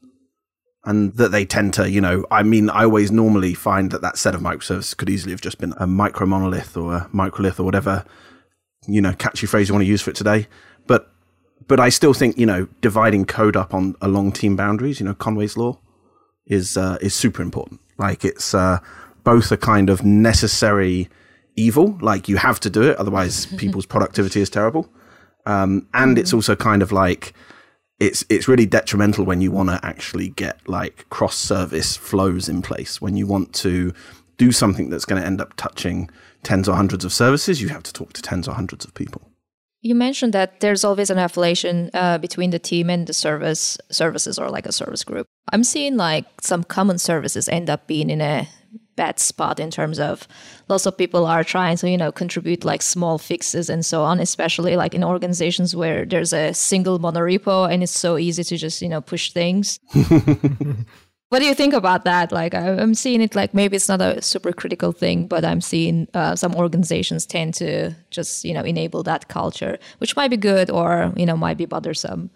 [0.87, 4.19] And that they tend to, you know, I mean, I always normally find that that
[4.19, 7.63] set of microservices could easily have just been a micro monolith or a microlith or
[7.63, 8.05] whatever,
[8.87, 10.47] you know, catchy phrase you want to use for it today.
[10.87, 11.11] But,
[11.67, 15.15] but I still think, you know, dividing code up on along team boundaries, you know,
[15.15, 15.81] Conway's law,
[16.47, 17.81] is uh, is super important.
[17.99, 18.79] Like it's uh,
[19.23, 21.09] both a kind of necessary
[21.57, 24.89] evil, like you have to do it, otherwise people's productivity is terrible,
[25.47, 27.33] um, and it's also kind of like
[28.05, 32.63] it's it's really detrimental when you want to actually get like cross service flows in
[32.63, 33.93] place when you want to
[34.37, 36.11] do something that's going to end up touching
[36.43, 39.23] tens or hundreds of services you have to talk to tens or hundreds of people
[39.85, 44.39] You mentioned that there's always an affiliation uh, between the team and the service services
[44.39, 45.27] or like a service group.
[45.53, 48.49] I'm seeing like some common services end up being in a
[48.97, 50.27] bad spot in terms of
[50.69, 54.21] lots of people are trying to you know contribute like small fixes and so on
[54.21, 58.81] especially like in organizations where there's a single monorepo and it's so easy to just
[58.83, 59.81] you know push things.
[61.31, 62.31] What do you think about that?
[62.31, 65.61] Like I- i'm seeing it like maybe it's not a super critical thing but i'm
[65.61, 70.37] seeing uh, some organizations tend to just you know enable that culture which might be
[70.37, 72.31] good or you know might be bothersome.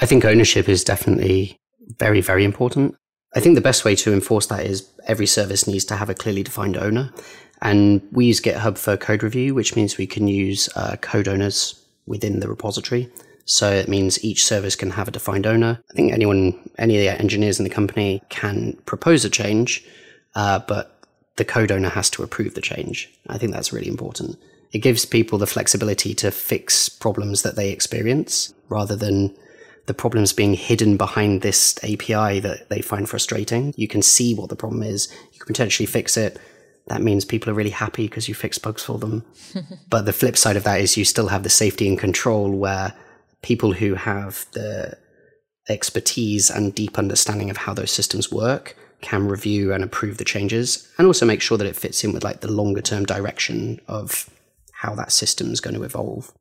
[0.00, 1.56] I think ownership is definitely
[1.98, 2.94] very, very important.
[3.34, 6.14] I think the best way to enforce that is every service needs to have a
[6.14, 7.12] clearly defined owner.
[7.62, 11.80] And we use GitHub for code review, which means we can use uh, code owners
[12.06, 13.10] within the repository.
[13.46, 15.80] So it means each service can have a defined owner.
[15.90, 19.84] I think anyone, any of the engineers in the company can propose a change,
[20.34, 23.10] uh, but the code owner has to approve the change.
[23.28, 24.38] I think that's really important.
[24.72, 29.36] It gives people the flexibility to fix problems that they experience rather than
[29.86, 33.74] the problems being hidden behind this API that they find frustrating.
[33.76, 35.12] You can see what the problem is.
[35.32, 36.38] You can potentially fix it.
[36.86, 39.24] That means people are really happy because you fix bugs for them.
[39.88, 42.94] but the flip side of that is you still have the safety and control where
[43.42, 44.96] people who have the
[45.68, 50.90] expertise and deep understanding of how those systems work can review and approve the changes
[50.96, 54.30] and also make sure that it fits in with like the longer term direction of
[54.72, 56.32] how that system is going to evolve.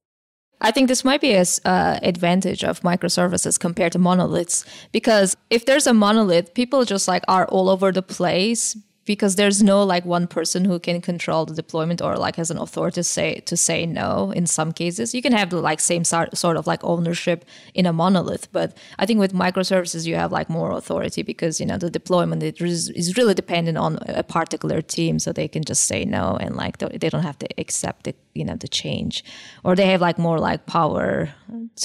[0.66, 5.66] I think this might be an uh, advantage of microservices compared to monoliths because if
[5.66, 10.06] there's a monolith, people just like are all over the place because there's no like
[10.06, 13.58] one person who can control the deployment or like has an authority to say to
[13.58, 15.14] say no in some cases.
[15.14, 19.06] You can have the like same sort, of like ownership in a monolith but i
[19.06, 23.34] think with microservices you have like more authority because you know the deployment is really
[23.34, 27.24] dependent on a particular team so they can just say no and like they don't
[27.24, 29.24] have to accept the you know the change.
[29.64, 31.34] Or they have like more like power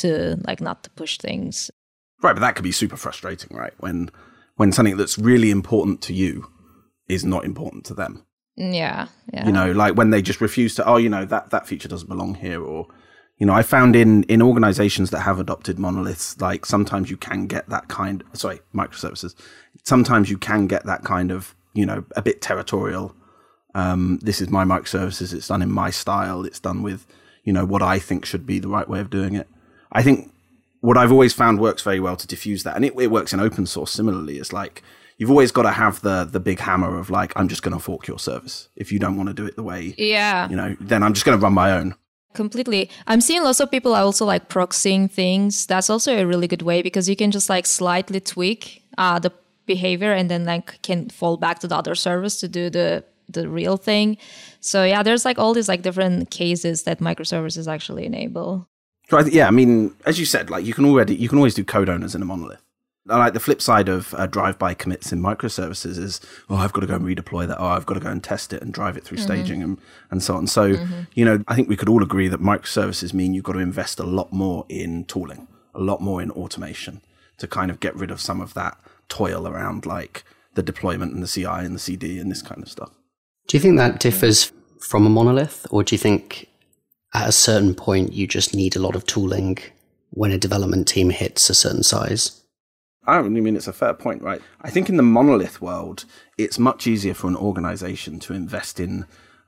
[0.03, 1.71] to like not to push things.
[2.23, 3.73] Right but that could be super frustrating right?
[3.79, 4.11] When
[4.57, 6.51] when something that's really important to you
[7.09, 8.25] is not important to them.
[8.57, 9.47] Yeah yeah.
[9.47, 12.09] You know like when they just refuse to oh you know that that feature doesn't
[12.09, 12.89] belong here or
[13.39, 17.47] you know i found in in organizations that have adopted monoliths like sometimes you can
[17.47, 19.35] get that kind sorry microservices.
[19.85, 23.15] Sometimes you can get that kind of you know a bit territorial
[23.77, 27.07] um this is my microservices it's done in my style it's done with
[27.45, 29.47] you know what i think should be the right way of doing it.
[29.93, 30.33] I think
[30.81, 33.41] what I've always found works very well to diffuse that, and it, it works in
[33.41, 34.39] open source similarly.
[34.39, 34.83] Is like
[35.19, 37.83] you've always got to have the the big hammer of like I'm just going to
[37.83, 40.77] fork your service if you don't want to do it the way yeah you know.
[40.81, 41.95] Then I'm just going to run my own.
[42.35, 42.89] Completely.
[43.07, 45.67] I'm seeing lots of people are also like proxying things.
[45.67, 49.33] That's also a really good way because you can just like slightly tweak uh, the
[49.67, 53.49] behavior and then like can fall back to the other service to do the the
[53.49, 54.17] real thing.
[54.61, 58.69] So yeah, there's like all these like different cases that microservices actually enable.
[59.09, 61.39] So I th- yeah, I mean, as you said, like you can already you can
[61.39, 62.63] always do code owners in a monolith.
[63.09, 66.83] And, Like the flip side of uh, drive-by commits in microservices is, oh, I've got
[66.83, 67.61] to go and redeploy that.
[67.61, 69.79] Oh, I've got to go and test it and drive it through staging and,
[70.11, 70.47] and so on.
[70.47, 70.77] So,
[71.15, 73.99] you know, I think we could all agree that microservices mean you've got to invest
[73.99, 77.01] a lot more in tooling, a lot more in automation
[77.39, 81.23] to kind of get rid of some of that toil around like the deployment and
[81.23, 82.91] the CI and the CD and this kind of stuff.
[83.47, 86.49] Do you think that differs from a monolith, or do you think
[87.15, 89.59] at a certain point you just need a lot of tooling
[90.11, 92.43] when a development team hits a certain size?
[93.09, 94.43] I really mean it's a fair point, right?
[94.61, 96.05] I think in the monolith world,
[96.37, 99.07] it's much easier for an organization to invest in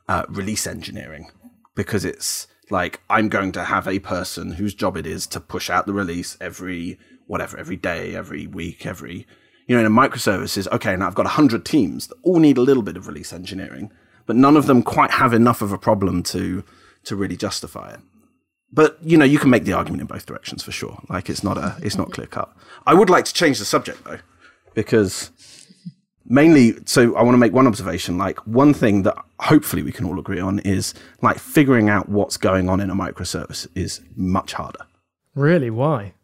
[0.08, 1.30] uh, release engineering
[1.74, 5.68] because it's like I'm going to have a person whose job it is to push
[5.68, 9.26] out the release every whatever, every day, every week, every
[9.66, 12.62] you know, in a microservices, okay, now I've got 100 teams that all need a
[12.62, 13.92] little bit of release engineering,
[14.26, 16.64] but none of them quite have enough of a problem to
[17.04, 18.00] to really justify it
[18.72, 21.42] but you know you can make the argument in both directions for sure like it's
[21.42, 22.52] not a it's not clear cut
[22.86, 24.18] i would like to change the subject though
[24.74, 25.30] because
[26.24, 30.06] mainly so i want to make one observation like one thing that hopefully we can
[30.06, 34.52] all agree on is like figuring out what's going on in a microservice is much
[34.52, 34.86] harder
[35.34, 35.70] Really?
[35.70, 36.14] Why?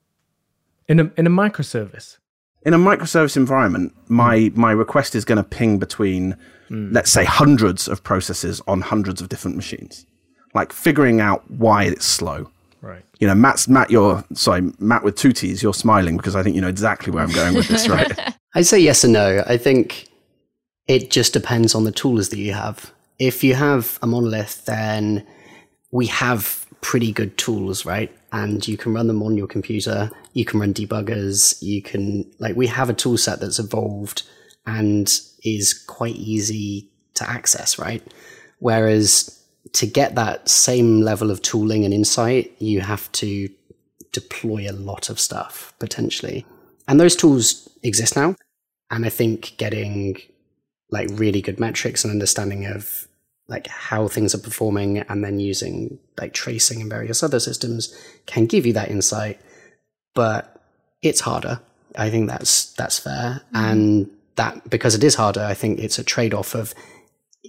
[0.89, 2.19] In a in a microservice.
[2.65, 6.37] in a microservice environment my my request is going to ping between
[6.69, 6.93] hmm.
[6.93, 10.07] let's say hundreds of processes on hundreds of different machines
[10.55, 12.51] like figuring out why it's slow
[12.83, 13.03] Right.
[13.19, 13.91] you know, Matt's Matt.
[13.91, 15.63] You're sorry, Matt with two T's.
[15.63, 18.13] You're smiling because I think you know exactly where I'm going with this, right?
[18.55, 19.43] I'd say yes and no.
[19.47, 20.07] I think
[20.87, 22.93] it just depends on the tools that you have.
[23.19, 25.27] If you have a monolith, then
[25.91, 28.15] we have pretty good tools, right?
[28.31, 30.11] And you can run them on your computer.
[30.35, 31.61] You can run debuggers.
[31.61, 34.23] You can, like, we have a tool set that's evolved
[34.67, 35.09] and
[35.43, 38.03] is quite easy to access, right?
[38.59, 39.36] Whereas
[39.77, 43.49] to get that same level of tooling and insight, you have to
[44.13, 46.47] deploy a lot of stuff potentially.
[46.89, 48.37] And those tools exist now.
[48.91, 50.17] And I think getting
[50.91, 53.07] like really good metrics and understanding of
[53.49, 58.47] like how things are performing and then using like tracing and various other systems can
[58.47, 59.41] give you that insight
[60.15, 60.61] but
[61.03, 61.61] it's harder
[61.97, 63.57] i think that's that's fair mm-hmm.
[63.57, 66.75] and that because it is harder i think it's a trade-off of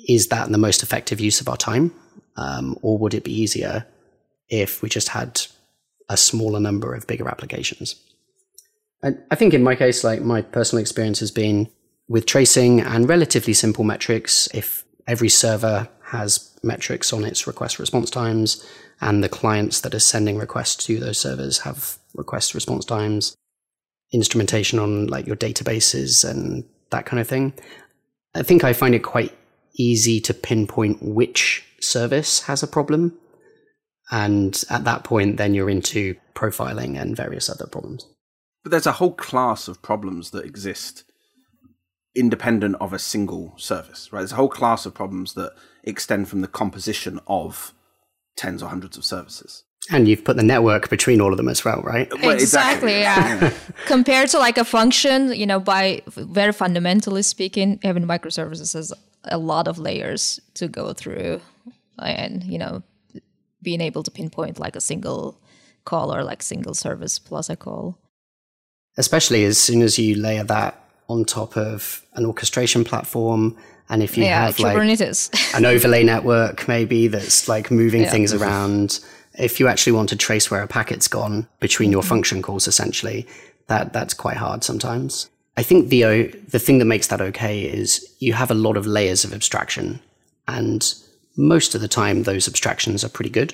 [0.07, 1.91] is that the most effective use of our time
[2.35, 3.85] um, or would it be easier
[4.49, 5.41] if we just had
[6.09, 7.95] a smaller number of bigger applications
[9.03, 11.69] and i think in my case like my personal experience has been
[12.07, 18.09] with tracing and relatively simple metrics if every server has metrics on its request response
[18.09, 18.65] times,
[19.01, 23.35] and the clients that are sending requests to those servers have request response times,
[24.11, 27.53] instrumentation on like your databases and that kind of thing.
[28.35, 29.35] I think I find it quite
[29.73, 33.17] easy to pinpoint which service has a problem.
[34.09, 38.07] And at that point, then you're into profiling and various other problems.
[38.63, 41.03] But there's a whole class of problems that exist
[42.15, 44.19] independent of a single service, right?
[44.19, 47.73] There's a whole class of problems that extend from the composition of
[48.35, 49.63] tens or hundreds of services.
[49.89, 52.11] And you've put the network between all of them as well, right?
[52.21, 53.53] Well, exactly, exactly, yeah.
[53.85, 58.91] Compared to like a function, you know, by very fundamentally speaking, having microservices has
[59.25, 61.39] a lot of layers to go through
[61.99, 62.83] and, you know,
[63.61, 65.39] being able to pinpoint like a single
[65.85, 67.97] call or like single service plus a call.
[68.97, 73.57] Especially as soon as you layer that on top of an orchestration platform.
[73.89, 74.77] And if you yeah, have like
[75.53, 78.11] an overlay network, maybe that's like moving yeah.
[78.11, 78.99] things around,
[79.37, 82.09] if you actually want to trace where a packet's gone between your mm-hmm.
[82.09, 83.25] function calls, essentially,
[83.67, 85.29] that that's quite hard sometimes.
[85.55, 88.85] I think the the thing that makes that okay is you have a lot of
[88.85, 90.01] layers of abstraction,
[90.47, 90.93] and
[91.37, 93.53] most of the time those abstractions are pretty good.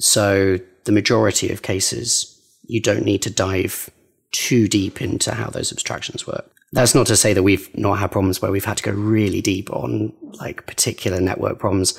[0.00, 3.90] So the majority of cases, you don't need to dive
[4.32, 6.50] too deep into how those abstractions work.
[6.72, 9.40] That's not to say that we've not had problems where we've had to go really
[9.40, 11.98] deep on like particular network problems.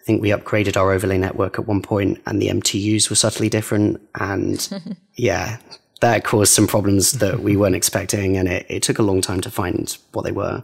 [0.00, 3.48] I think we upgraded our overlay network at one point and the MTUs were subtly
[3.48, 4.00] different.
[4.14, 5.58] And yeah,
[6.00, 8.36] that caused some problems that we weren't expecting.
[8.36, 10.62] And it, it took a long time to find what they were.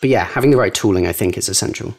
[0.00, 1.94] But yeah, having the right tooling, I think, is essential.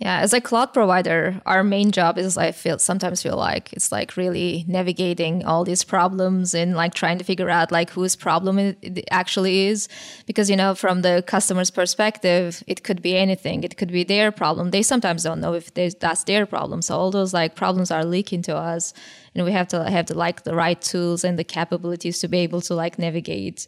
[0.00, 3.90] Yeah, as a cloud provider, our main job is I feel sometimes feel like it's
[3.90, 8.60] like really navigating all these problems and like trying to figure out like whose problem
[8.60, 9.88] it actually is.
[10.24, 13.64] Because you know from the customer's perspective it could be anything.
[13.64, 14.70] It could be their problem.
[14.70, 16.80] They sometimes don't know if that's their problem.
[16.80, 18.94] So all those like problems are leaking to us
[19.34, 22.38] and we have to have the like the right tools and the capabilities to be
[22.38, 23.66] able to like navigate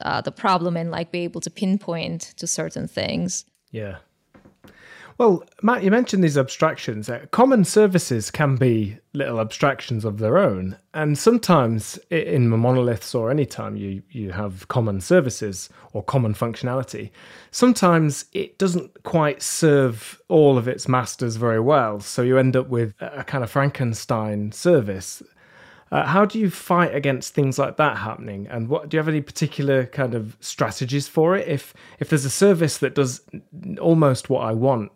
[0.00, 3.44] uh, the problem and like be able to pinpoint to certain things.
[3.70, 3.98] Yeah
[5.20, 7.10] well, Matt, you mentioned these abstractions.
[7.10, 13.30] Uh, common services can be little abstractions of their own, and sometimes in monoliths or
[13.30, 17.10] any time you you have common services or common functionality,
[17.50, 22.00] sometimes it doesn't quite serve all of its masters very well.
[22.00, 25.22] So you end up with a kind of Frankenstein service.
[25.92, 28.46] Uh, how do you fight against things like that happening?
[28.48, 31.46] And what do you have any particular kind of strategies for it?
[31.46, 33.20] If if there's a service that does
[33.78, 34.92] almost what I want,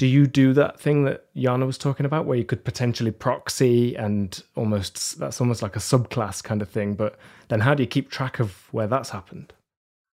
[0.00, 3.94] do you do that thing that Jaana was talking about where you could potentially proxy
[3.94, 7.86] and almost that's almost like a subclass kind of thing but then how do you
[7.86, 9.52] keep track of where that's happened?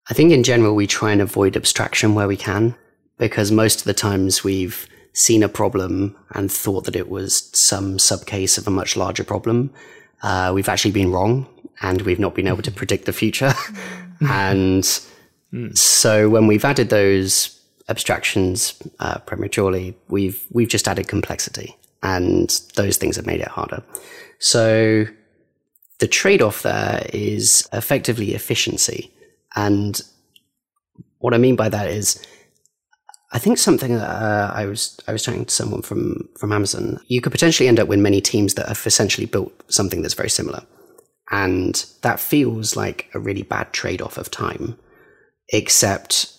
[0.10, 2.76] I think in general we try and avoid abstraction where we can
[3.18, 7.96] because most of the times we've seen a problem and thought that it was some
[7.96, 9.72] subcase of a much larger problem.
[10.22, 11.48] Uh, we've actually been wrong
[11.82, 13.54] and we've not been able to predict the future.
[14.20, 14.84] And
[15.54, 15.78] mm.
[15.78, 17.57] so when we've added those
[17.90, 23.84] abstractions uh, prematurely, we've we've just added complexity, and those things have made it harder.
[24.40, 25.06] So
[26.00, 29.12] the trade-off there is effectively efficiency,
[29.56, 30.02] and
[31.20, 32.24] what I mean by that is.
[33.34, 36.98] I think something that uh, I was I was talking to someone from from Amazon.
[37.08, 40.30] You could potentially end up with many teams that have essentially built something that's very
[40.30, 40.64] similar,
[41.30, 44.80] and that feels like a really bad trade off of time.
[45.50, 46.37] Except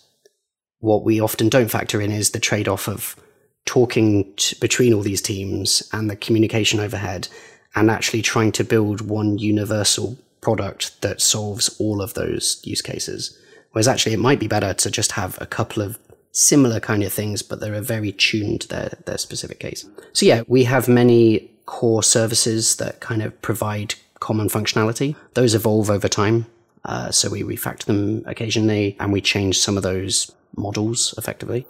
[0.80, 3.16] what we often don't factor in is the trade off of
[3.64, 7.28] talking t- between all these teams and the communication overhead
[7.74, 13.38] and actually trying to build one universal product that solves all of those use cases.
[13.72, 15.98] Whereas actually, it might be better to just have a couple of
[16.32, 19.84] similar kind of things, but they're very tuned to their, their specific case.
[20.12, 25.16] So yeah, we have many core services that kind of provide common functionality.
[25.34, 26.46] Those evolve over time.
[26.84, 31.66] Uh, so we refactor them occasionally and we change some of those models effectively.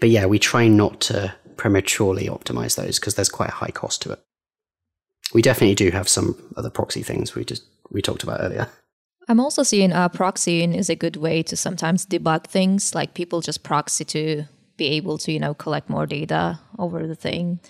[0.00, 4.02] But yeah, we try not to prematurely optimize those because there's quite a high cost
[4.02, 4.20] to it.
[5.34, 8.68] We definitely do have some other proxy things we just we talked about earlier.
[9.28, 12.94] I'm also seeing uh, proxying is a good way to sometimes debug things.
[12.94, 14.44] Like people just proxy to
[14.76, 17.60] be able to, you know, collect more data over the thing.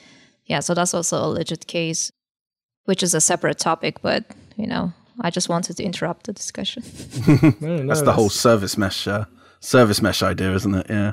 [0.47, 2.13] Yeah, so that's also a legit case,
[2.85, 4.25] which is a separate topic, but
[4.57, 6.83] you know, I just wanted to interrupt the discussion.
[7.27, 9.25] No, no, That's the whole service mesh, uh,
[9.67, 10.87] service mesh idea, isn't it?
[10.89, 11.13] Yeah,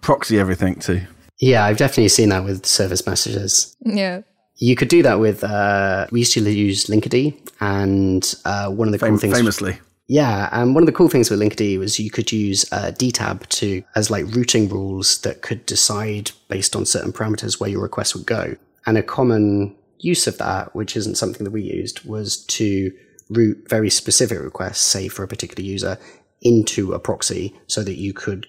[0.00, 1.02] proxy everything too.
[1.40, 3.76] Yeah, I've definitely seen that with service meshes.
[3.80, 4.22] yeah.
[4.56, 5.42] You could do that with.
[5.42, 9.34] Uh, we used to use Linkerd, and uh, one of the cool things.
[9.34, 9.78] famously.
[10.06, 13.48] Yeah, and one of the cool things with Linkerd was you could use uh, DTAB
[13.48, 18.14] to as like routing rules that could decide based on certain parameters where your request
[18.14, 18.54] would go.
[18.86, 22.92] And a common use of that, which isn't something that we used, was to
[23.30, 25.98] route very specific requests, say for a particular user,
[26.44, 28.46] into a proxy so that you could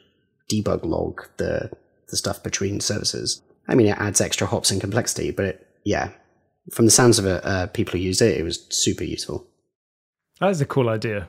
[0.52, 1.72] debug log the
[2.10, 3.42] the stuff between services.
[3.68, 6.12] I mean, it adds extra hops and complexity, but it, yeah,
[6.72, 9.48] from the sounds of it, uh, people who used it, it was super useful.
[10.40, 11.28] That is a cool idea.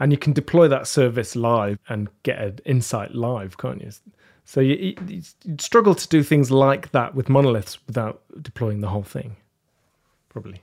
[0.00, 3.90] And you can deploy that service live and get an insight live, can't you?
[4.44, 8.88] So you, you, you'd struggle to do things like that with monoliths without deploying the
[8.88, 9.36] whole thing,
[10.28, 10.62] probably.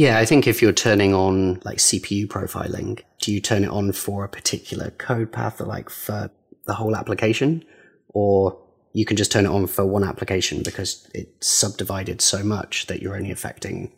[0.00, 3.92] Yeah, I think if you're turning on like CPU profiling, do you turn it on
[3.92, 6.30] for a particular code path or like for
[6.64, 7.62] the whole application?
[8.08, 8.58] Or
[8.94, 13.02] you can just turn it on for one application because it's subdivided so much that
[13.02, 13.92] you're only affecting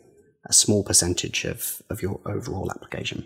[0.45, 3.25] a small percentage of, of your overall application.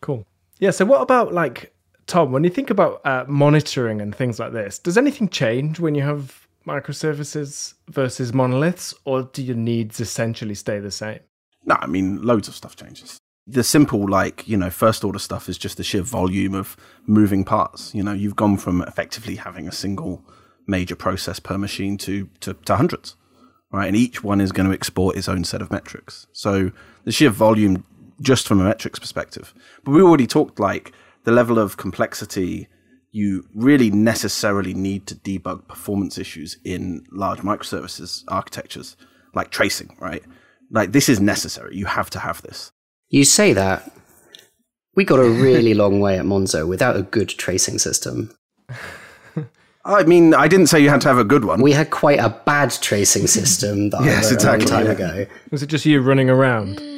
[0.00, 0.26] Cool.
[0.58, 0.72] Yeah.
[0.72, 1.76] So, what about like
[2.08, 2.32] Tom?
[2.32, 6.02] When you think about uh, monitoring and things like this, does anything change when you
[6.02, 11.20] have microservices versus monoliths, or do your needs essentially stay the same?
[11.66, 13.18] No, I mean, loads of stuff changes.
[13.46, 17.44] The simple, like, you know, first order stuff is just the sheer volume of moving
[17.44, 17.94] parts.
[17.94, 20.24] You know, you've gone from effectively having a single
[20.66, 23.14] major process per machine to, to, to hundreds,
[23.70, 23.86] right?
[23.86, 26.26] And each one is going to export its own set of metrics.
[26.32, 26.72] So
[27.04, 27.84] the sheer volume,
[28.20, 29.54] just from a metrics perspective.
[29.84, 30.92] But we already talked like
[31.24, 32.68] the level of complexity
[33.12, 38.96] you really necessarily need to debug performance issues in large microservices architectures,
[39.34, 40.22] like tracing, right?
[40.70, 41.76] Like this is necessary.
[41.76, 42.72] You have to have this.
[43.08, 43.90] You say that.
[44.94, 48.34] We got a really long way at Monzo without a good tracing system.
[49.84, 51.62] I mean, I didn't say you had to have a good one.
[51.62, 54.86] We had quite a bad tracing system that Yes, I wrote exactly, a long time
[54.86, 54.92] yeah.
[54.92, 55.26] ago.
[55.52, 56.78] Was it just you running around?
[56.78, 56.95] Mm,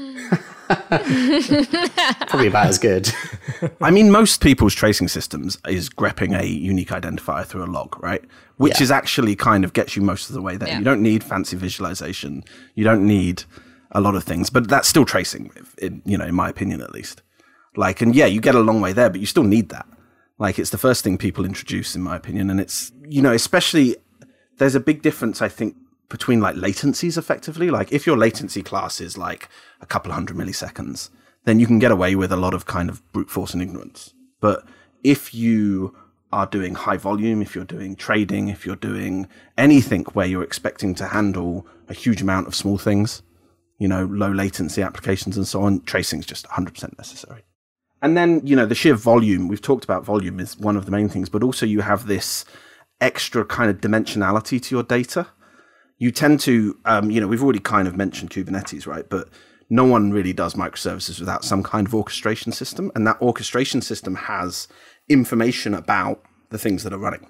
[2.29, 3.11] Probably about as good.
[3.81, 8.23] I mean, most people's tracing systems is grepping a unique identifier through a log, right?
[8.57, 8.85] Which Yeah.
[8.85, 10.69] is actually kind of gets you most of the way there.
[10.69, 10.79] Yeah.
[10.79, 12.45] You don't need fancy visualization.
[12.75, 13.45] You don't need
[13.93, 16.93] a lot of things, but that's still tracing, in, you know, in my opinion at
[16.93, 17.23] least.
[17.77, 19.87] Like, and yeah, you get a long way there, but you still need that.
[20.39, 23.97] Like, it's the first thing people introduce, in my opinion, and it's you know, especially
[24.59, 25.77] there's a big difference, I think,
[26.09, 27.71] between like latencies effectively.
[27.71, 29.49] Like, if your latency class is like
[29.81, 31.11] a couple of hundred milliseconds,
[31.45, 34.13] then you can get away with a lot of kind of brute force and ignorance.
[34.41, 34.65] But
[35.03, 35.95] if you
[36.33, 40.95] are doing high volume, if you're doing trading, if you're doing anything where you're expecting
[40.97, 43.23] to handle a huge amount of small things,
[43.79, 47.45] you know, low latency applications and so on, tracing is just 100% necessary.
[48.03, 50.91] And then, you know, the sheer volume, we've talked about volume is one of the
[50.91, 52.45] main things, but also you have this
[53.01, 55.29] extra kind of dimensionality to your data.
[55.99, 59.09] You tend to, um, you know, we've already kind of mentioned Kubernetes, right?
[59.09, 59.29] But
[59.71, 62.91] no one really does microservices without some kind of orchestration system.
[62.95, 64.69] And that orchestration system has
[65.09, 67.27] information about the things that are running.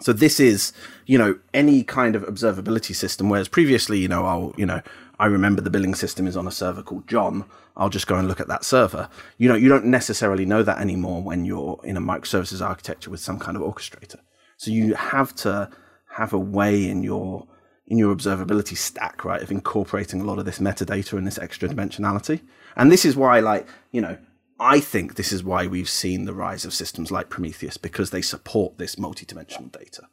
[0.00, 0.72] So this is,
[1.06, 3.28] you know, any kind of observability system.
[3.28, 4.80] Whereas previously, you know, I'll, you know,
[5.18, 7.44] I remember the billing system is on a server called John.
[7.76, 9.08] I'll just go and look at that server.
[9.38, 13.20] You know, you don't necessarily know that anymore when you're in a microservices architecture with
[13.20, 14.18] some kind of orchestrator.
[14.56, 15.70] So you have to
[16.16, 17.46] have a way in your
[17.86, 21.68] in your observability stack, right, of incorporating a lot of this metadata and this extra
[21.68, 22.40] dimensionality.
[22.76, 24.18] And this is why, like, you know,
[24.60, 28.22] I think this is why we've seen the rise of systems like Prometheus because they
[28.22, 30.04] support this multi-dimensional data,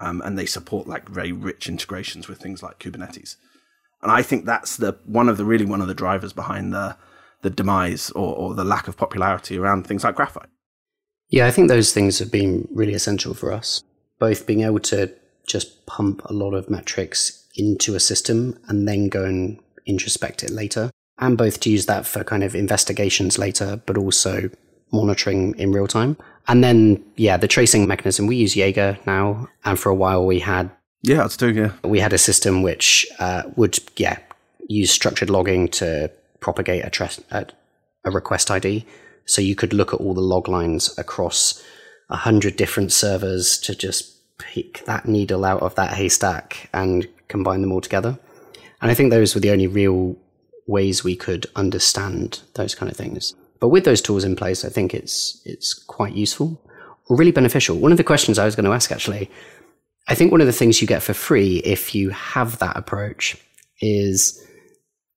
[0.00, 3.36] um, and they support like very rich integrations with things like Kubernetes.
[4.00, 6.96] And I think that's the one of the really one of the drivers behind the
[7.42, 10.48] the demise or, or the lack of popularity around things like graphite.
[11.28, 13.82] Yeah, I think those things have been really essential for us.
[14.18, 15.12] Both being able to
[15.46, 20.50] just pump a lot of metrics into a system and then go and introspect it
[20.50, 24.50] later, and both to use that for kind of investigations later, but also
[24.92, 26.16] monitoring in real time.
[26.46, 29.48] And then, yeah, the tracing mechanism, we use Jaeger now.
[29.64, 30.70] And for a while, we had
[31.02, 31.52] Yeah, that's too.
[31.52, 31.72] Yeah.
[31.82, 34.18] we had a system which uh, would, yeah,
[34.68, 37.46] use structured logging to propagate a, tres- a,
[38.04, 38.84] a request ID.
[39.26, 41.62] So you could look at all the log lines across
[42.10, 47.60] a hundred different servers to just pick that needle out of that haystack and combine
[47.60, 48.18] them all together.
[48.80, 50.16] And I think those were the only real
[50.66, 53.34] ways we could understand those kind of things.
[53.60, 56.60] But with those tools in place, I think it's it's quite useful
[57.08, 57.78] or really beneficial.
[57.78, 59.30] One of the questions I was going to ask actually,
[60.08, 63.36] I think one of the things you get for free if you have that approach
[63.80, 64.40] is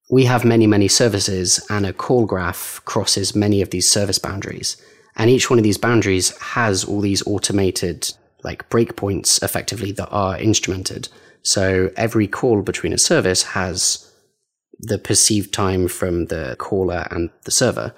[0.09, 4.77] we have many, many services and a call graph crosses many of these service boundaries.
[5.17, 8.13] And each one of these boundaries has all these automated
[8.43, 11.09] like breakpoints effectively that are instrumented.
[11.41, 14.11] So every call between a service has
[14.79, 17.93] the perceived time from the caller and the server.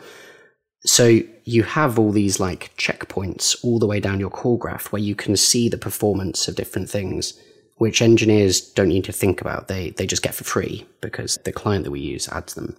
[0.86, 5.02] So you have all these like checkpoints all the way down your call graph where
[5.02, 7.34] you can see the performance of different things,
[7.78, 9.68] which engineers don't need to think about.
[9.68, 12.78] They they just get for free because the client that we use adds them.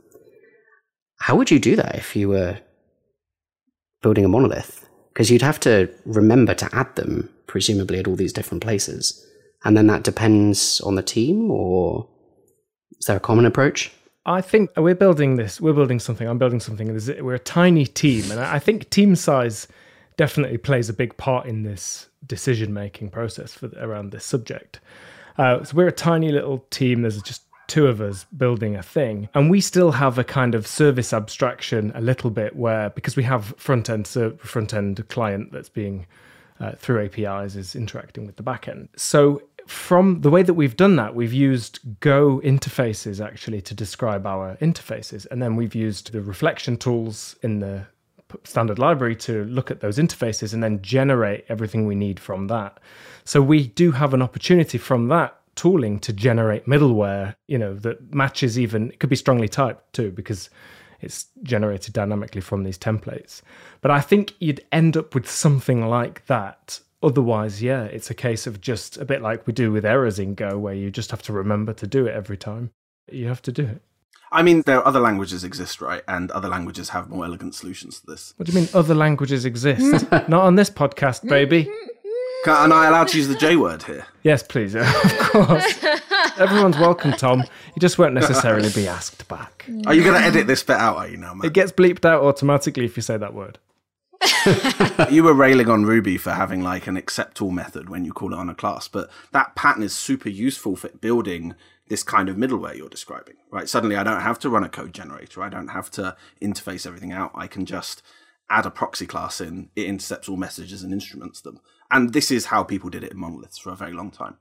[1.19, 2.59] How would you do that if you were
[4.03, 4.89] building a monolith?
[5.13, 9.27] Because you'd have to remember to add them, presumably at all these different places.
[9.65, 12.09] And then that depends on the team, or
[12.99, 13.91] is there a common approach?
[14.25, 15.61] I think we're building this.
[15.61, 16.29] We're building something.
[16.29, 16.87] I'm building something.
[17.21, 19.67] We're a tiny team, and I think team size
[20.17, 24.79] definitely plays a big part in this decision making process for around this subject.
[25.37, 27.03] Uh, so we're a tiny little team.
[27.03, 30.69] There's just two of us building a thing, and we still have a kind of
[30.69, 34.07] service abstraction a little bit where because we have front end
[34.39, 36.07] front end client that's being
[36.61, 38.89] uh, through APIs is interacting with the backend.
[38.97, 44.27] So from the way that we've done that, we've used Go interfaces actually to describe
[44.27, 47.87] our interfaces, and then we've used the reflection tools in the
[48.45, 52.79] standard library to look at those interfaces and then generate everything we need from that.
[53.25, 58.15] So we do have an opportunity from that tooling to generate middleware, you know, that
[58.15, 60.49] matches even it could be strongly typed too because
[61.01, 63.43] it's generated dynamically from these templates.
[63.81, 66.81] But I think you'd end up with something like that.
[67.03, 70.35] Otherwise, yeah, it's a case of just a bit like we do with errors in
[70.35, 72.71] Go, where you just have to remember to do it every time.
[73.11, 73.83] You have to do it.
[74.33, 76.03] I mean, there are other languages exist, right?
[76.07, 78.33] And other languages have more elegant solutions to this.
[78.37, 80.11] What do you mean other languages exist?
[80.29, 81.69] Not on this podcast, baby.
[82.45, 84.07] Can, am I allowed to use the J word here?
[84.23, 84.75] Yes, please.
[84.81, 85.85] Of course.
[86.39, 87.41] Everyone's welcome, Tom.
[87.41, 89.67] You just won't necessarily be asked back.
[89.87, 90.97] Are you going to edit this bit out?
[90.97, 93.59] Are you now, It gets bleeped out automatically if you say that word.
[95.11, 98.33] you were railing on Ruby for having like an accept all method when you call
[98.33, 101.55] it on a class, but that pattern is super useful for building
[101.89, 103.69] this kind of middleware you're describing, right?
[103.69, 105.43] Suddenly I don't have to run a code generator.
[105.43, 107.33] I don't have to interface everything out.
[107.35, 108.03] I can just
[108.49, 109.71] add a proxy class in.
[109.75, 111.61] It intercepts all messages and instruments them.
[111.91, 114.37] And this is how people did it in monoliths for a very long time.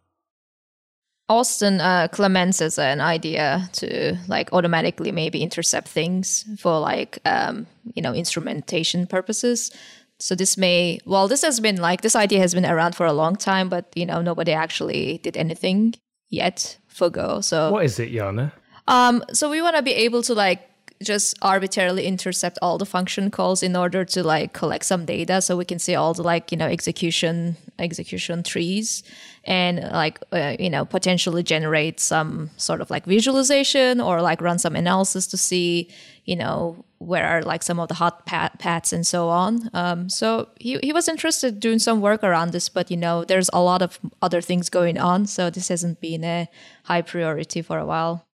[1.29, 7.67] Austin uh, Clements is an idea to like automatically maybe intercept things for like um,
[7.93, 9.71] you know instrumentation purposes.
[10.19, 13.13] So this may well this has been like this idea has been around for a
[13.13, 15.93] long time, but you know nobody actually did anything
[16.29, 17.41] yet for Go.
[17.41, 18.51] So What is it, Jaana?
[18.87, 20.68] um, so we want to be able to like
[21.01, 25.55] just arbitrarily intercept all the function calls in order to like collect some data so
[25.55, 29.01] we can see all the like you know execution execution trees
[29.45, 34.59] and like uh, you know potentially generate some sort of like visualization or like run
[34.59, 35.89] some analysis to see
[36.25, 39.69] you know where are like some of the hot pat- paths and so on.
[39.73, 43.23] Um, so he, he was interested in doing some work around this but you know
[43.23, 46.49] there's a lot of other things going on so this hasn't been a
[46.83, 48.28] high priority for a while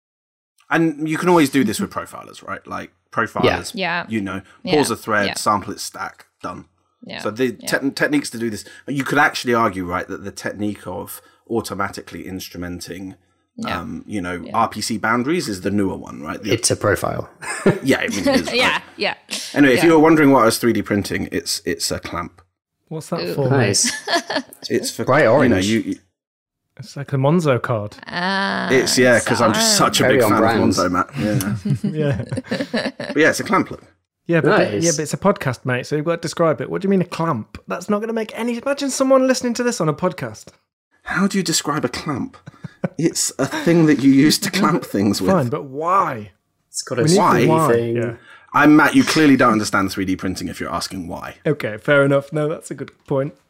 [0.70, 2.66] And you can always do this with profilers, right?
[2.66, 4.06] Like profilers, Yeah.
[4.08, 4.74] you know, Yeah.
[4.76, 5.34] pause a thread, Yeah.
[5.34, 6.66] sample its stack, done.
[7.06, 7.78] yeah So the yeah.
[7.78, 12.24] te- techniques to do this, you could actually argue, right, that the technique of automatically
[12.24, 13.16] instrumenting,
[13.56, 13.78] Yeah.
[13.80, 16.42] um, you know, RPC boundaries is the newer one, right?
[16.42, 17.28] The- It's a profile.
[17.82, 18.54] yeah, I mean, it is, right?
[18.56, 19.14] yeah yeah
[19.52, 22.40] Anyway, if you were wondering what I was 3D printing, it's it's a clamp.
[22.88, 23.48] What's that for?
[23.50, 23.92] Nice.
[24.70, 25.66] It's for Bright You know, orange.
[25.66, 25.98] you, you-
[26.76, 27.96] It's like a Monzo card.
[28.06, 30.60] Ah, it's yeah, because I'm just such a big fan brand.
[30.62, 31.08] of Monzo, Matt.
[31.16, 32.90] Yeah, Yeah.
[32.98, 33.70] but yeah, it's a clamp.
[34.26, 34.82] Yeah, but Nice.
[34.84, 35.86] yeah, but it's a podcast, mate.
[35.86, 36.68] So you've got to describe it.
[36.70, 37.58] What do you mean a clamp?
[37.68, 38.56] That's not going to make any.
[38.58, 40.48] Imagine someone listening to this on a podcast.
[41.04, 42.36] How do you describe a clamp?
[42.98, 45.30] it's a thing that you use to clamp things with.
[45.30, 46.32] Fine, but why?
[46.68, 47.46] It's got a Why?
[47.46, 47.72] why.
[47.72, 47.96] thing.
[47.96, 48.16] Yeah.
[48.52, 48.94] I'm Matt.
[48.96, 51.36] You clearly don't understand 3D printing if you're asking why.
[51.46, 52.32] Okay, fair enough.
[52.32, 53.34] No, that's a good point.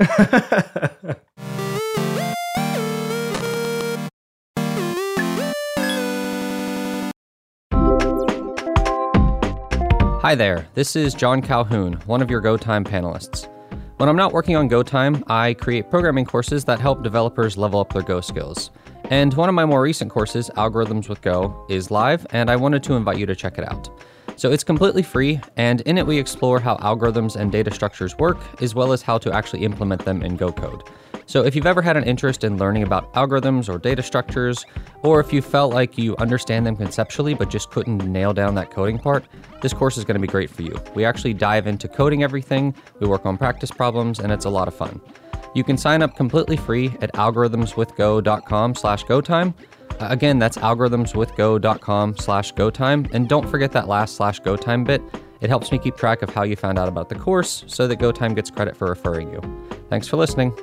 [10.24, 13.46] Hi there, this is Jon Calhoun, one of your Go Time panelists.
[13.98, 17.92] When I'm not working on GoTime, I create programming courses that help developers level up
[17.92, 18.70] their Go skills.
[19.10, 22.82] And one of my more recent courses, Algorithms with Go, is live, and I wanted
[22.84, 23.90] to invite you to check it out.
[24.36, 28.38] So it's completely free, and in it we explore how algorithms and data structures work,
[28.62, 30.82] as well as how to actually implement them in Go code.
[31.26, 34.66] So if you've ever had an interest in learning about algorithms or data structures,
[35.02, 38.70] or if you felt like you understand them conceptually but just couldn't nail down that
[38.70, 39.24] coding part,
[39.62, 40.78] this course is going to be great for you.
[40.94, 44.68] We actually dive into coding everything, we work on practice problems, and it's a lot
[44.68, 45.00] of fun.
[45.54, 49.54] You can sign up completely free at algorithmswithgo.com slash gotime.
[49.56, 53.06] Uh, Again, that's algorithmswithgo.com slash gotime.
[53.12, 55.02] And don't forget that last slash gotime bit.
[55.40, 57.98] It helps me keep track of how you found out about the course so that
[57.98, 59.40] GoTime gets credit for referring you.
[59.90, 60.56] Thanks for listening.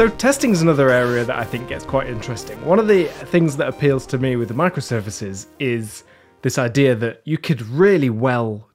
[0.00, 2.58] So testing is another area that I think gets quite interesting.
[2.64, 6.04] One of the things that appeals to me with the microservices is
[6.40, 8.70] this idea that you could really well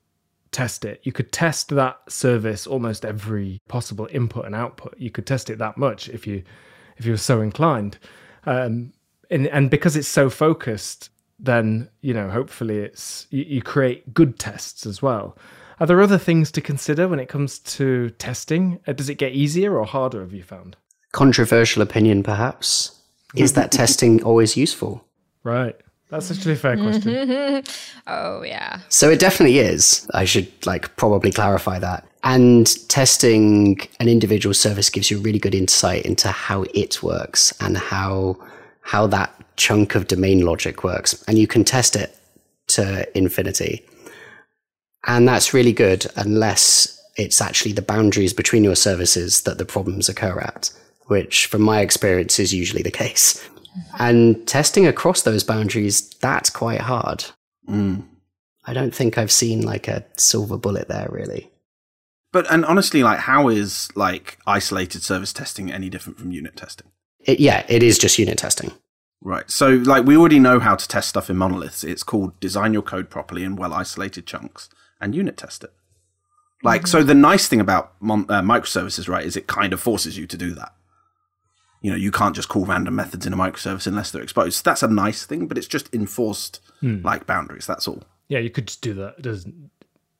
[0.51, 1.01] test it.
[1.01, 4.93] You could test that service almost every possible input and output.
[4.99, 6.43] You could test it that much if you
[6.97, 7.97] if you were so inclined.
[8.45, 8.93] Um,
[9.31, 11.09] and and because it's so focused,
[11.39, 15.35] then you know hopefully it's you, you create good tests as well.
[15.79, 18.79] Are there other things to consider when it comes to testing?
[18.85, 20.19] Uh, Does it get easier or harder?
[20.19, 20.77] Have you found?
[21.15, 22.91] Controversial opinion, perhaps.
[23.37, 25.05] Is that testing always useful?
[25.43, 25.73] Right.
[26.09, 27.63] That's actually a fair question.
[28.07, 28.81] Oh yeah.
[28.89, 30.07] So it definitely is.
[30.13, 32.05] I should like probably clarify that.
[32.23, 37.77] And testing an individual service gives you really good insight into how it works and
[37.77, 38.37] how
[38.81, 41.23] how that chunk of domain logic works.
[41.27, 42.15] And you can test it
[42.67, 43.83] to infinity.
[45.07, 50.09] And that's really good unless it's actually the boundaries between your services that the problems
[50.09, 50.71] occur at,
[51.05, 53.47] which from my experience is usually the case.
[53.99, 57.25] And testing across those boundaries, that's quite hard.
[58.65, 61.51] I don't think I've seen like a silver bullet there, really.
[62.31, 66.87] But and honestly, like, how is like isolated service testing any different from unit testing?
[67.19, 68.71] It, yeah, it is just unit testing.
[69.21, 69.49] Right.
[69.49, 71.83] So, like, we already know how to test stuff in monoliths.
[71.83, 75.73] It's called design your code properly in well isolated chunks and unit test it.
[76.63, 80.17] Like, so the nice thing about mon- uh, microservices, right, is it kind of forces
[80.17, 80.73] you to do that.
[81.85, 84.65] You know, you can't just call random methods in a microservice unless they're exposed.
[84.65, 87.01] That's a nice thing, but it's just enforced hmm.
[87.03, 87.67] like boundaries.
[87.67, 88.01] That's all.
[88.27, 89.15] Yeah, you could just do that.
[89.19, 89.69] It doesn't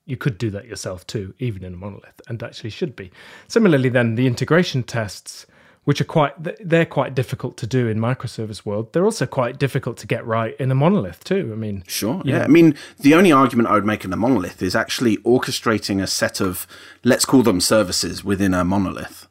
[0.06, 3.10] you could do that yourself too, even in a monolith, and actually should be.
[3.48, 5.46] Similarly, then the integration tests,
[5.84, 8.92] which are quite they're quite difficult to do in microservice world.
[8.92, 11.50] They're also quite difficult to get right in a monolith too.
[11.52, 12.22] I mean, Sure.
[12.24, 12.38] Yeah.
[12.38, 16.00] know, I mean, the only argument I would make in a monolith is actually orchestrating
[16.00, 16.66] a set of,
[17.04, 19.25] let's call them services within a monolith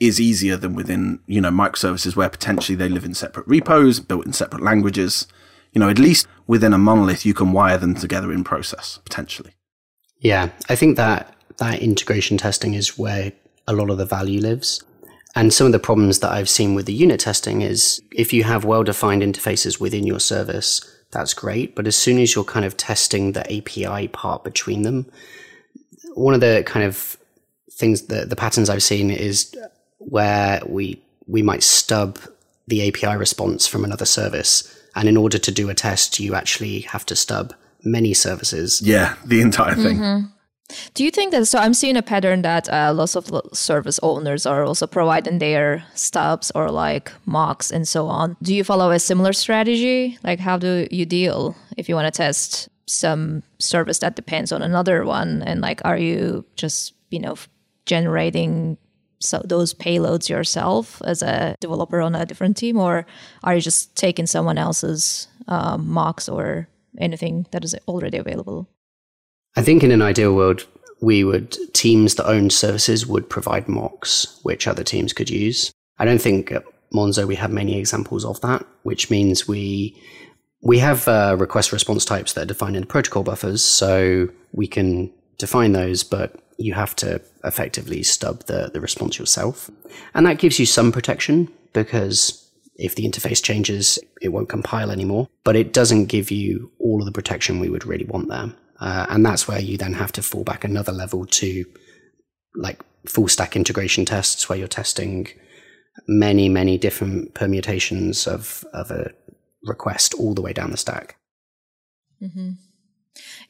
[0.00, 4.26] is easier than within, you know, microservices where potentially they live in separate repos, built
[4.26, 5.26] in separate languages.
[5.72, 9.52] You know, at least within a monolith, you can wire them together in process, potentially.
[10.18, 13.32] Yeah, I think that that integration testing is where
[13.68, 14.82] a lot of the value lives.
[15.36, 18.42] And some of the problems that I've seen with the unit testing is if you
[18.44, 20.80] have well defined interfaces within your service,
[21.12, 21.76] that's great.
[21.76, 25.06] But as soon as you're kind of testing the API part between them,
[26.14, 27.16] one of the kind of
[27.70, 29.54] things that the patterns I've seen is
[30.00, 32.18] where we we might stub
[32.66, 34.76] the API response from another service.
[34.96, 38.82] And in order to do a test, you actually have to stub many services.
[38.82, 40.30] Yeah, the entire thing.
[40.94, 41.46] Do you think that?
[41.46, 45.84] So I'm seeing a pattern that uh, lots of service owners are also providing their
[45.94, 48.36] stubs or like mocks and so on.
[48.42, 50.18] Do you follow a similar strategy?
[50.22, 54.62] Like, how do you deal if you want to test some service that depends on
[54.62, 55.42] another one?
[55.42, 57.36] And like, are you just you know
[57.86, 58.78] generating
[59.20, 63.06] so those payloads yourself as a developer on a different team, or
[63.44, 66.68] are you just taking someone else's um, mocks or
[66.98, 68.68] anything that is already available?
[69.56, 70.66] I think in an ideal world,
[71.00, 75.72] we would teams that own services would provide mocks which other teams could use.
[75.98, 76.64] I don't think at
[76.94, 80.00] Monzo we have many examples of that, which means we
[80.62, 84.66] we have uh, request response types that are defined in the protocol buffers, so we
[84.66, 89.70] can define those, but you have to effectively stub the, the response yourself.
[90.12, 95.28] And that gives you some protection because if the interface changes, it won't compile anymore,
[95.42, 98.52] but it doesn't give you all of the protection we would really want there.
[98.78, 101.64] Uh, and that's where you then have to fall back another level to
[102.54, 105.28] like full stack integration tests where you're testing
[106.06, 109.12] many, many different permutations of, of a
[109.64, 111.16] request all the way down the stack.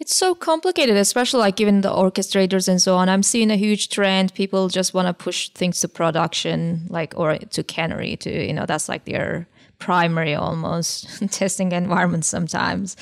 [0.00, 3.10] It's so complicated, especially like given the orchestrators and so on.
[3.10, 4.32] I'm seeing a huge trend.
[4.32, 8.16] People just want to push things to production, like or to canary.
[8.16, 9.46] To you know, that's like their
[9.78, 12.96] primary almost testing environment sometimes.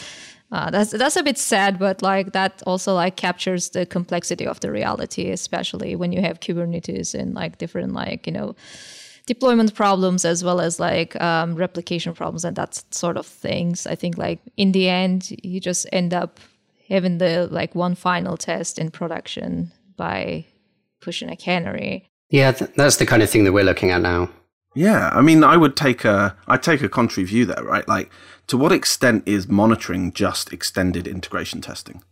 [0.51, 4.59] Uh, that's that's a bit sad, but like that also like captures the complexity of
[4.59, 8.57] the reality, especially when you have Kubernetes and like different like you know
[9.27, 13.87] deployment problems as well as like um, replication problems and that sort of things.
[13.87, 16.41] I think like in the end, you just end up
[16.89, 20.45] having the like one final test in production by
[21.01, 22.09] pushing a canary.
[22.31, 24.31] Yeah, th- that's the kind of thing that we're looking at now.
[24.75, 27.87] Yeah, I mean, I would take a I take a contrary view there, right?
[27.89, 28.11] Like,
[28.49, 32.03] to what extent is monitoring just extended integration testing?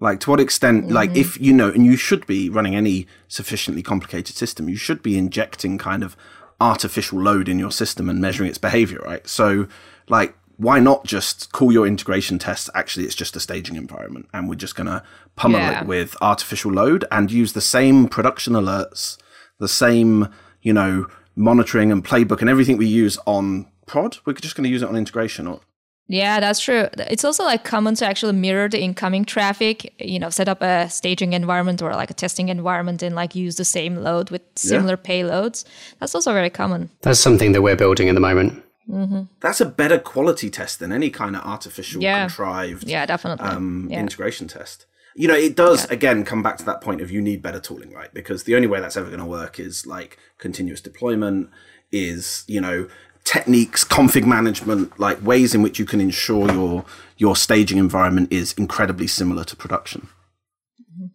[0.00, 0.94] Like, to what extent, mm-hmm.
[0.94, 5.02] like, if you know, and you should be running any sufficiently complicated system, you should
[5.02, 6.16] be injecting kind of
[6.60, 9.26] artificial load in your system and measuring its behavior, right?
[9.26, 9.66] So,
[10.08, 12.68] like, why not just call your integration tests?
[12.74, 15.02] Actually, it's just a staging environment, and we're just going to
[15.36, 15.80] pummel yeah.
[15.80, 19.16] it with artificial load and use the same production alerts,
[19.58, 20.28] the same,
[20.60, 21.06] you know,
[21.36, 24.18] monitoring and playbook and everything we use on prod.
[24.26, 25.46] We're just going to use it on integration.
[25.46, 25.60] Or
[26.08, 26.88] yeah, that's true.
[26.96, 30.90] It's also like common to actually mirror the incoming traffic, you know, set up a
[30.90, 34.98] staging environment or like a testing environment and like use the same load with similar
[35.04, 35.08] yeah.
[35.08, 35.64] payloads.
[36.00, 36.90] That's also very common.
[37.02, 38.64] That's something that we're building at the moment.
[38.88, 39.22] Mm-hmm.
[39.40, 42.26] That's a better quality test than any kind of artificial yeah.
[42.26, 43.46] contrived yeah, definitely.
[43.46, 44.00] Um, yeah.
[44.00, 44.86] integration test.
[45.14, 45.94] You know, it does yeah.
[45.94, 48.12] again come back to that point of you need better tooling, right?
[48.14, 51.50] Because the only way that's ever going to work is like continuous deployment,
[51.92, 52.88] is you know
[53.24, 56.84] techniques, config management, like ways in which you can ensure your
[57.16, 60.08] your staging environment is incredibly similar to production.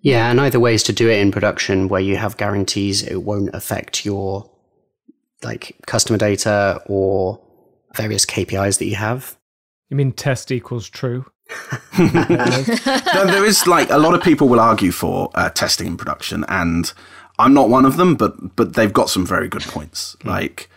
[0.01, 3.53] Yeah, and either ways to do it in production where you have guarantees it won't
[3.53, 4.49] affect your
[5.43, 7.41] like customer data or
[7.94, 9.38] various KPIs that you have.
[9.89, 11.26] You mean test equals true?
[12.00, 16.46] no, there is like a lot of people will argue for uh, testing in production,
[16.48, 16.91] and
[17.38, 20.16] I'm not one of them, but but they've got some very good points.
[20.22, 20.30] Mm.
[20.30, 20.70] Like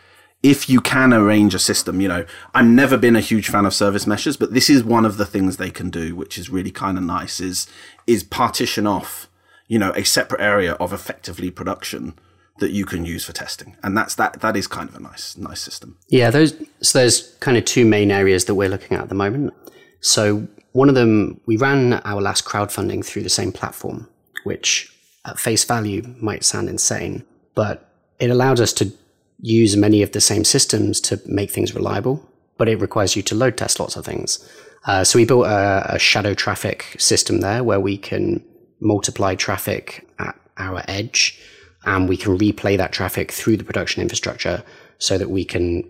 [0.42, 3.74] if you can arrange a system, you know, I've never been a huge fan of
[3.74, 6.70] service meshes, but this is one of the things they can do, which is really
[6.70, 7.66] kind of nice, is
[8.06, 9.28] is partition off,
[9.66, 12.14] you know, a separate area of effectively production
[12.58, 13.76] that you can use for testing.
[13.82, 15.98] And that's that that is kind of a nice nice system.
[16.08, 19.14] Yeah, those so there's kind of two main areas that we're looking at at the
[19.14, 19.54] moment.
[20.00, 24.08] So one of them we ran our last crowdfunding through the same platform,
[24.44, 24.92] which
[25.24, 28.92] at face value might sound insane, but it allowed us to
[29.40, 32.26] use many of the same systems to make things reliable,
[32.56, 34.48] but it requires you to load test lots of things.
[34.86, 38.42] Uh, so we built a, a, shadow traffic system there where we can
[38.80, 41.38] multiply traffic at our edge
[41.86, 44.62] and we can replay that traffic through the production infrastructure
[44.98, 45.88] so that we can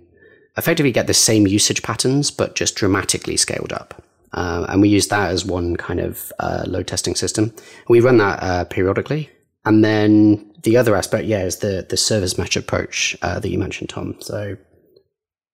[0.57, 4.03] effectively get the same usage patterns, but just dramatically scaled up.
[4.33, 7.53] Uh, and we use that as one kind of uh, load testing system.
[7.89, 9.31] We run that uh, periodically.
[9.65, 13.59] And then the other aspect, yeah, is the the service mesh approach uh, that you
[13.59, 14.17] mentioned, Tom.
[14.21, 14.57] So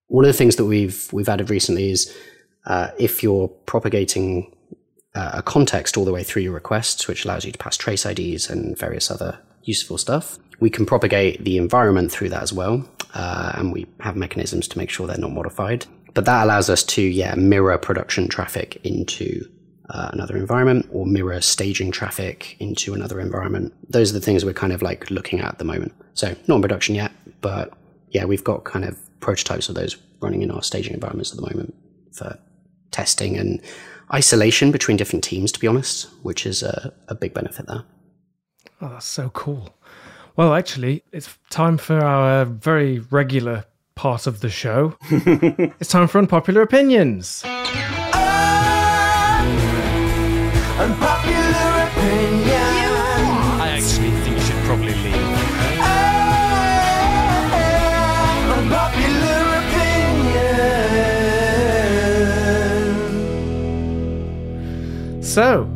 [0.09, 2.15] one of the things that we've we've added recently is
[2.67, 4.55] uh, if you're propagating
[5.15, 8.05] uh, a context all the way through your requests, which allows you to pass trace
[8.05, 12.89] IDs and various other useful stuff, we can propagate the environment through that as well,
[13.15, 15.87] uh, and we have mechanisms to make sure they're not modified.
[16.15, 19.49] But that allows us to yeah mirror production traffic into
[19.91, 23.73] uh, another environment or mirror staging traffic into another environment.
[23.89, 25.93] Those are the things we're kind of like looking at at the moment.
[26.15, 27.73] So not in production yet, but
[28.11, 31.43] yeah, we've got kind of prototypes of those running in our staging environments at the
[31.43, 31.75] moment
[32.13, 32.39] for
[32.91, 33.61] testing and
[34.13, 37.85] isolation between different teams, to be honest, which is a, a big benefit there.
[38.85, 39.73] Oh, that's so cool.
[40.35, 43.65] Well, actually, it's time for our very regular
[43.95, 44.97] part of the show.
[45.11, 47.43] it's time for unpopular opinions.
[47.45, 49.41] Ah!
[50.81, 52.51] Unpopular opinion.
[53.61, 55.15] I actually think you should probably leave.
[55.79, 56.43] Ah!
[58.59, 59.43] Unpopular
[65.13, 65.23] opinion.
[65.23, 65.69] So,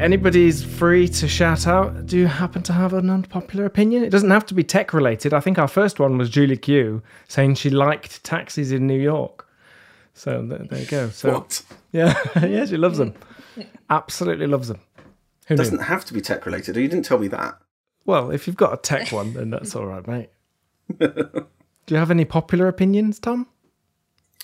[0.00, 2.06] anybody's free to shout out.
[2.06, 4.02] Do you happen to have an unpopular opinion?
[4.02, 5.34] It doesn't have to be tech related.
[5.34, 9.46] I think our first one was Julie Q saying she liked taxis in New York.
[10.14, 11.08] So there, there you go.
[11.10, 11.62] So what?
[11.92, 13.14] Yeah, yeah, she loves them.
[13.90, 14.78] Absolutely loves them.
[15.48, 15.82] Who doesn't knew?
[15.82, 16.76] have to be tech related.
[16.76, 17.58] You didn't tell me that.
[18.06, 20.30] Well, if you've got a tech one, then that's all right, mate.
[21.00, 21.44] do
[21.88, 23.48] you have any popular opinions, Tom?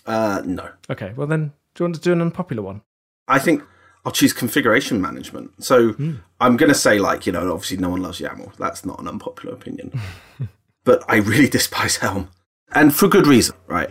[0.06, 0.70] Uh, no.
[0.90, 2.82] Okay, well then, do you want to do an unpopular one?
[3.28, 3.62] I think
[4.06, 5.64] I'll choose configuration management.
[5.64, 6.20] So mm.
[6.40, 8.54] I'm going to say, like, you know, obviously no one loves YAML.
[8.56, 10.00] That's not an unpopular opinion.
[10.84, 12.30] but I really despise Helm.
[12.72, 13.90] And for good reason, right?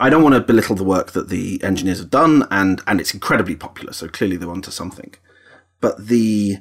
[0.00, 3.12] I don't want to belittle the work that the engineers have done, and and it's
[3.12, 3.92] incredibly popular.
[3.92, 5.14] So clearly they're onto something.
[5.80, 6.56] But the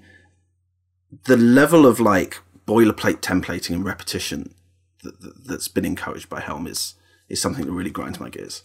[1.23, 4.53] the level of like boilerplate templating and repetition
[5.03, 6.95] that, that, that's been encouraged by Helm is
[7.29, 8.63] is something that really grinds my gears.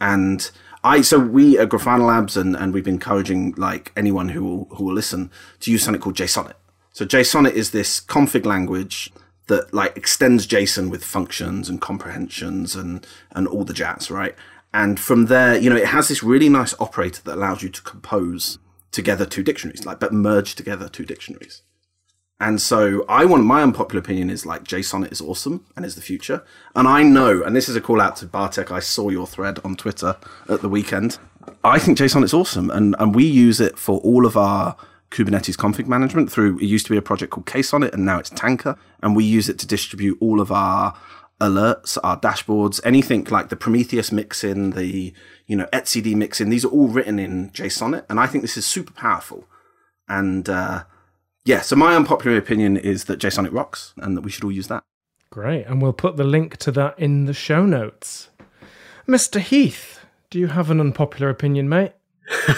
[0.00, 0.50] And
[0.84, 4.64] I so we at Grafana Labs and, and we've been encouraging like anyone who will
[4.76, 6.54] who will listen to use something called Jsonnet.
[6.92, 9.12] So Jsonnet is this config language
[9.46, 14.34] that like extends JSON with functions and comprehensions and and all the jazz, right?
[14.72, 17.82] And from there, you know, it has this really nice operator that allows you to
[17.82, 18.58] compose
[18.90, 21.62] together two dictionaries, like but merge together two dictionaries.
[22.40, 26.00] And so I want my unpopular opinion is like Jsonnet is awesome and is the
[26.00, 26.44] future.
[26.74, 28.70] And I know, and this is a call out to Bartek.
[28.70, 30.16] I saw your thread on Twitter
[30.48, 31.18] at the weekend.
[31.64, 34.76] I think Jsonnet is awesome, and and we use it for all of our
[35.10, 36.58] Kubernetes config management through.
[36.58, 39.48] It used to be a project called KSonnet, and now it's Tanka, and we use
[39.48, 40.94] it to distribute all of our
[41.40, 45.12] alerts, our dashboards, anything like the Prometheus mixin, the
[45.46, 46.50] you know etcd mixin.
[46.50, 49.44] These are all written in Jsonnet, and I think this is super powerful.
[50.08, 50.84] And uh,
[51.48, 54.68] yeah, so my unpopular opinion is that Jsonnet rocks, and that we should all use
[54.68, 54.84] that.
[55.30, 58.28] Great, and we'll put the link to that in the show notes.
[59.08, 59.40] Mr.
[59.40, 61.92] Heath, do you have an unpopular opinion, mate?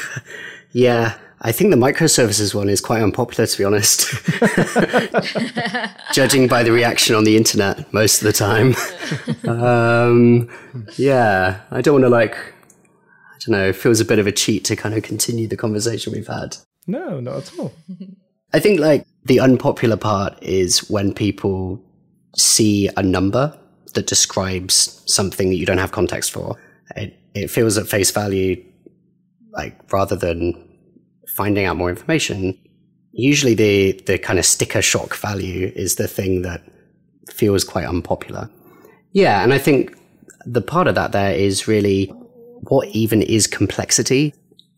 [0.73, 4.03] Yeah, I think the microservices one is quite unpopular, to be honest.
[6.13, 8.77] Judging by the reaction on the internet most of the time.
[9.49, 10.49] um,
[10.97, 14.33] yeah, I don't want to like, I don't know, it feels a bit of a
[14.33, 16.57] cheat to kind of continue the conversation we've had.
[16.87, 17.73] No, not at all.
[18.53, 21.83] I think like the unpopular part is when people
[22.37, 23.57] see a number
[23.95, 26.57] that describes something that you don't have context for.
[26.97, 28.65] It, it feels at face value,
[29.53, 30.69] like rather than
[31.29, 32.59] finding out more information,
[33.13, 36.63] usually the, the kind of sticker shock value is the thing that
[37.29, 38.49] feels quite unpopular.
[39.13, 39.97] Yeah, and I think
[40.47, 42.07] the part of that there is really
[42.69, 44.35] what even is complexity.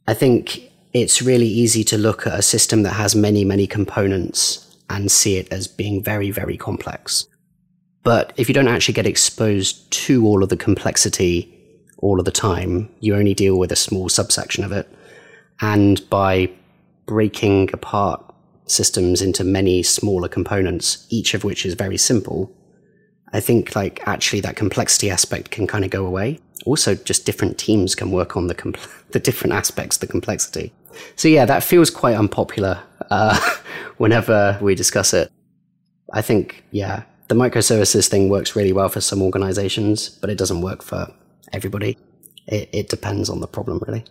[0.06, 4.76] I think it's really easy to look at a system that has many, many components
[4.90, 7.26] and see it as being very, very complex.
[8.03, 11.59] But if you don't actually get exposed to all of the complexity
[11.99, 14.93] all of the time, you only deal with a small subsection of it.
[15.61, 16.51] And by
[17.07, 18.22] breaking apart
[18.66, 22.53] systems into many smaller components, each of which is very simple,
[23.32, 26.40] I think like actually that complexity aspect can kind of go away.
[26.64, 30.72] Also, just different teams can work on the compl- the different aspects of the complexity.
[31.16, 33.38] So yeah, that feels quite unpopular uh,
[33.96, 35.30] whenever we discuss it.
[36.12, 40.60] I think yeah, the microservices thing works really well for some organizations, but it doesn't
[40.60, 41.12] work for
[41.52, 41.96] everybody.
[42.46, 44.04] It, it depends on the problem, really.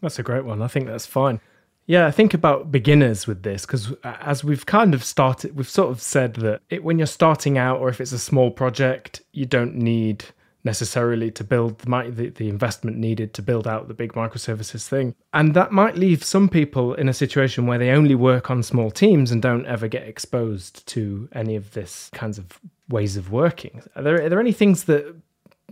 [0.00, 0.62] That's a great one.
[0.62, 1.40] I think that's fine.
[1.86, 5.90] Yeah, I think about beginners with this because as we've kind of started, we've sort
[5.90, 9.46] of said that it, when you're starting out or if it's a small project, you
[9.46, 10.24] don't need
[10.64, 15.14] necessarily to build the, the, investment needed to build out the big microservices thing.
[15.32, 18.90] And that might leave some people in a situation where they only work on small
[18.90, 23.82] teams and don't ever get exposed to any of this kinds of ways of working.
[23.96, 25.16] Are there, are there any things that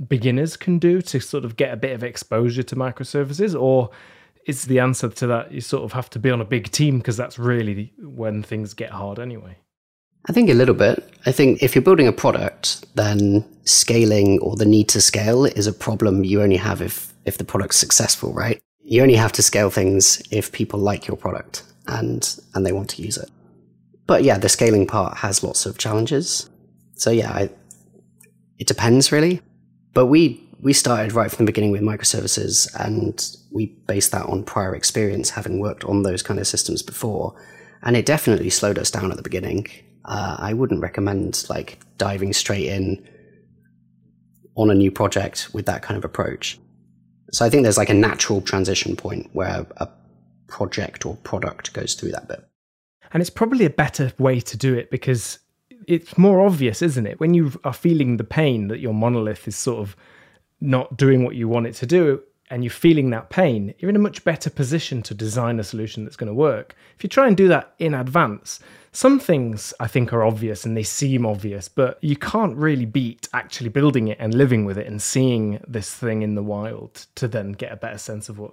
[0.09, 3.91] beginners can do to sort of get a bit of exposure to microservices or
[4.47, 6.99] is the answer to that you sort of have to be on a big team
[6.99, 9.55] because that's really when things get hard anyway
[10.27, 11.03] I think a little bit.
[11.27, 15.66] I think if you're building a product, then scaling or the need to scale is
[15.66, 18.61] a problem you only have if, if the product's successful, right?
[18.83, 22.91] You only have to scale things if people like your product and, and they want
[22.91, 23.31] to use it.
[24.07, 26.49] But yeah, the scaling part has lots of challenges.
[26.95, 27.51] So yeah, I,
[28.59, 29.41] it depends really.
[29.95, 34.45] But we, we started right from the beginning with microservices and we based that on
[34.45, 37.35] prior experience, having worked on those kind of systems before.
[37.83, 39.66] And it definitely slowed us down at the beginning
[40.05, 43.07] uh, I wouldn't recommend like diving straight in
[44.55, 46.59] on a new project with that kind of approach.
[47.33, 49.89] So I think there's like a natural transition point where a
[50.49, 52.45] project or product goes through that bit.
[53.13, 55.39] And it's probably a better way to do it because
[55.87, 57.21] it's more obvious, isn't it?
[57.21, 59.97] When you are feeling the pain that your monolith is sort of
[60.61, 63.97] not doing what you want it to do, and you're feeling that pain, you're in
[63.97, 66.75] a much better position to design a solution that's going to work.
[66.97, 68.59] If you try and do that in advance,
[68.93, 73.28] some things I think are obvious and they seem obvious, but you can't really beat
[73.32, 77.28] actually building it and living with it and seeing this thing in the wild to
[77.28, 78.53] then get a better sense of what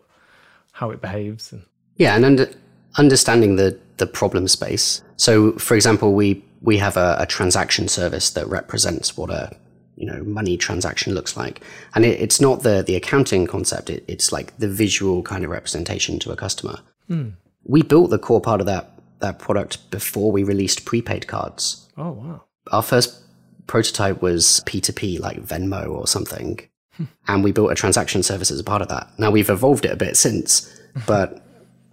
[0.73, 1.51] how it behaves.
[1.51, 1.63] And...
[1.95, 2.49] Yeah, and under,
[2.97, 5.01] understanding the the problem space.
[5.15, 9.55] So, for example, we we have a, a transaction service that represents what a
[9.95, 11.61] you know money transaction looks like
[11.95, 15.49] and it, it's not the the accounting concept it, it's like the visual kind of
[15.49, 16.77] representation to a customer
[17.09, 17.33] mm.
[17.63, 22.11] we built the core part of that that product before we released prepaid cards oh
[22.11, 23.22] wow our first
[23.68, 26.59] prototype was p2p like venmo or something
[26.95, 27.03] hmm.
[27.28, 29.11] and we built a transaction service as a part of that.
[29.20, 30.74] Now we've evolved it a bit since,
[31.05, 31.43] but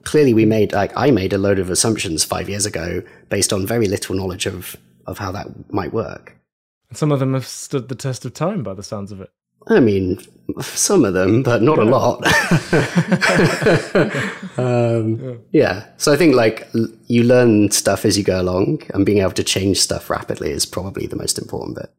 [0.04, 3.66] clearly we made like I made a load of assumptions five years ago based on
[3.66, 6.36] very little knowledge of of how that might work.
[6.88, 9.30] And some of them have stood the test of time by the sounds of it.
[9.66, 10.18] I mean,
[10.60, 12.22] some of them, but not a lot.
[14.58, 15.86] um, yeah.
[15.96, 16.68] So I think like
[17.06, 20.66] you learn stuff as you go along, and being able to change stuff rapidly is
[20.66, 21.92] probably the most important bit.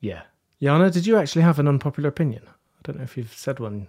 [0.00, 0.22] Yeah.
[0.62, 2.42] Jaana, did you actually have an unpopular opinion?
[2.46, 3.88] I don't know if you've said one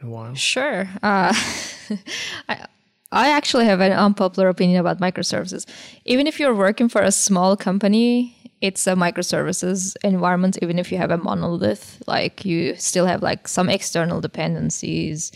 [0.00, 0.34] in a while.
[0.34, 0.88] Sure.
[1.02, 1.32] Uh,
[2.48, 2.66] I,
[3.12, 5.66] I actually have an unpopular opinion about microservices.
[6.04, 10.58] Even if you're working for a small company, it's a microservices environment.
[10.62, 15.32] Even if you have a monolith, like you still have like some external dependencies,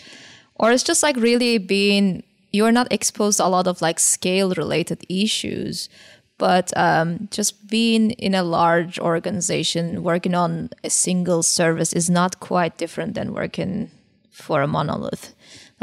[0.55, 2.23] or it's just like really being
[2.53, 5.91] you're not exposed to a lot of like scale related issues
[6.39, 12.41] but um, just being in a large organization working on a single service is not
[12.41, 13.91] quite different than working
[14.31, 15.35] for a monolith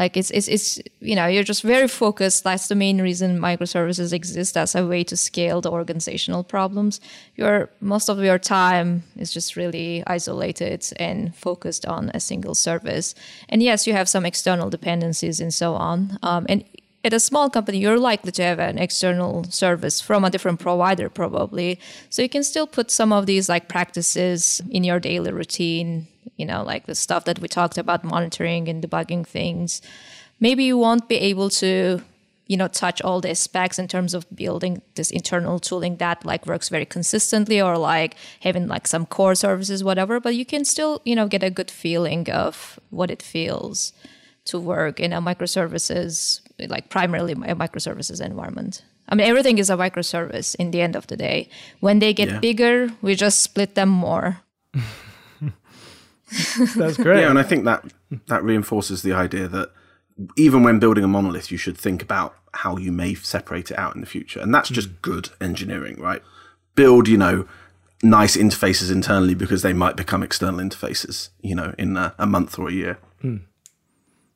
[0.04, 0.68] like it's it's it's
[1.10, 2.43] you know you're just very focused.
[2.43, 6.93] That's the main reason microservices exist as a way to scale the organizational problems.
[7.41, 13.16] Your most of your time is just really isolated and focused on a single service.
[13.51, 15.97] And yes you have some external dependencies and so on.
[16.30, 16.64] Um, and
[17.06, 21.10] at a small company, you're likely to have an external service from a different provider,
[21.10, 21.78] probably.
[22.10, 26.08] So you can still put some of these like practices in your daily routine,
[26.38, 29.82] you know, like the stuff that we talked about monitoring and debugging things.
[30.40, 32.02] Maybe you won't be able to,
[32.48, 36.46] you know, touch all the specs in terms of building this internal tooling that like
[36.46, 41.02] works very consistently or like having like some core services, whatever, but you can still,
[41.06, 43.94] you know, get a good feeling of what it feels
[44.46, 48.84] to work in a microservices, like primarily a microservices environment.
[49.08, 51.48] I mean, everything is a microservice in the end of the day.
[51.80, 52.40] When they get Yeah.
[52.40, 54.42] bigger, we just split them more.
[56.76, 57.22] That's great.
[57.22, 57.86] Yeah, and I think that
[58.28, 59.72] that reinforces the idea that
[60.38, 63.96] even when building a monolith, you should think about how you may separate it out
[63.96, 64.96] in the future, and that's just hmm.
[65.02, 66.22] good engineering, right?
[66.76, 67.48] Build, you know,
[68.02, 72.60] nice interfaces internally because they might become external interfaces, you know, in a, a month
[72.60, 72.98] or a year.
[73.22, 73.38] Hmm.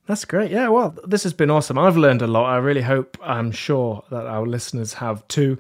[0.08, 0.52] That's great.
[0.52, 1.78] Yeah, well, this has been awesome.
[1.78, 2.46] I've learned a lot.
[2.46, 5.58] I really hope, I'm sure that our listeners have too.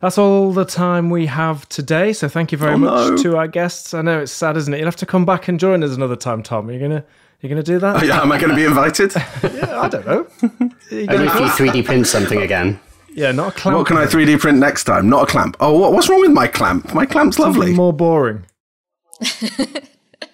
[0.00, 2.12] That's all the time we have today.
[2.12, 3.16] So thank you very Oh, much no.
[3.18, 3.94] to our guests.
[3.94, 4.78] I know it's sad, isn't it?
[4.78, 6.70] You'll have to come back and join us another time, Tom.
[6.70, 7.04] You're gonna
[7.40, 8.02] you're gonna do that?
[8.02, 9.14] Oh, yeah, am I going to be invited?
[9.42, 10.26] yeah, I don't know.
[10.42, 10.48] You
[10.92, 12.78] Only gonna- if you 3D print something again.
[13.14, 13.76] yeah, not a clamp.
[13.78, 15.08] what can I 3D print next time?
[15.08, 15.56] Not a clamp.
[15.60, 16.92] Oh, what, what's wrong with my clamp?
[16.94, 17.74] My clamp's Something lovely.
[17.74, 18.46] more boring.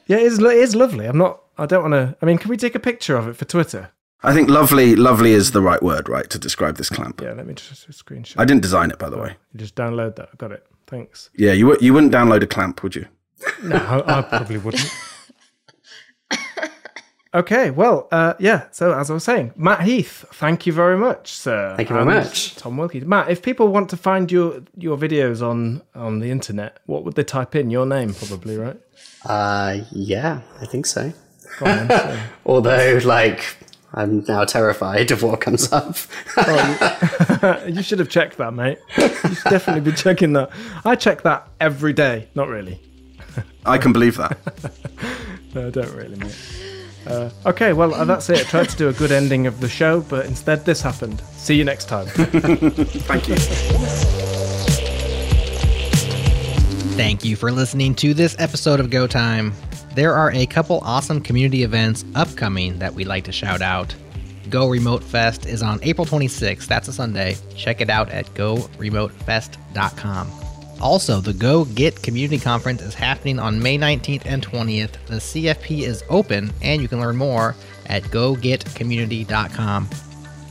[0.07, 1.07] yeah, it is, it is lovely.
[1.07, 1.41] I'm not.
[1.59, 2.17] I don't want to.
[2.23, 3.91] I mean, can we take a picture of it for Twitter?
[4.25, 7.21] I think lovely, lovely is the right word, right, to describe this clamp.
[7.21, 8.35] Yeah, let me just screenshot.
[8.39, 9.37] I didn't design it, by the way.
[9.53, 10.29] You just download that.
[10.33, 10.65] I got it.
[10.87, 11.31] Thanks.
[11.37, 13.07] Yeah, you you wouldn't download a clamp, would you?
[13.63, 14.89] No, I, I probably wouldn't.
[17.35, 18.65] Okay, well, uh, yeah.
[18.73, 21.73] So as I was saying, Matt Heath, thank you very much, sir.
[21.79, 22.57] Thank you very And much.
[22.57, 23.01] Tom Wilkie.
[23.01, 27.15] Matt, if people want to find your your videos on on the internet, what would
[27.15, 27.71] they type in?
[27.71, 28.79] Your name, probably, right?
[29.25, 31.11] Uh, yeah, I think so.
[31.59, 33.57] Go on, so- Although, like,
[33.95, 35.97] I'm now terrified of what comes up.
[37.69, 38.79] you should have checked that, mate.
[38.97, 40.51] You should definitely be checking that.
[40.85, 42.29] I check that every day.
[42.35, 42.81] Not really.
[43.67, 44.39] I can believe that.
[45.55, 46.35] No, I don't really, mate.
[47.07, 48.41] Uh, okay, well, uh, that's it.
[48.41, 51.21] I tried to do a good ending of the show, but instead this happened.
[51.35, 52.07] See you next time.
[52.07, 53.37] Thank you.
[56.97, 59.53] Thank you for listening to this episode of Go Time.
[59.95, 63.95] There are a couple awesome community events upcoming that we'd like to shout out.
[64.49, 66.67] Go Remote Fest is on April 26th.
[66.67, 67.37] That's a Sunday.
[67.57, 70.31] Check it out at goremotefest.com.
[70.81, 74.93] Also, the Go Get Community Conference is happening on May 19th and 20th.
[75.07, 77.55] The CFP is open, and you can learn more
[77.87, 79.91] at gogetcommunity.com.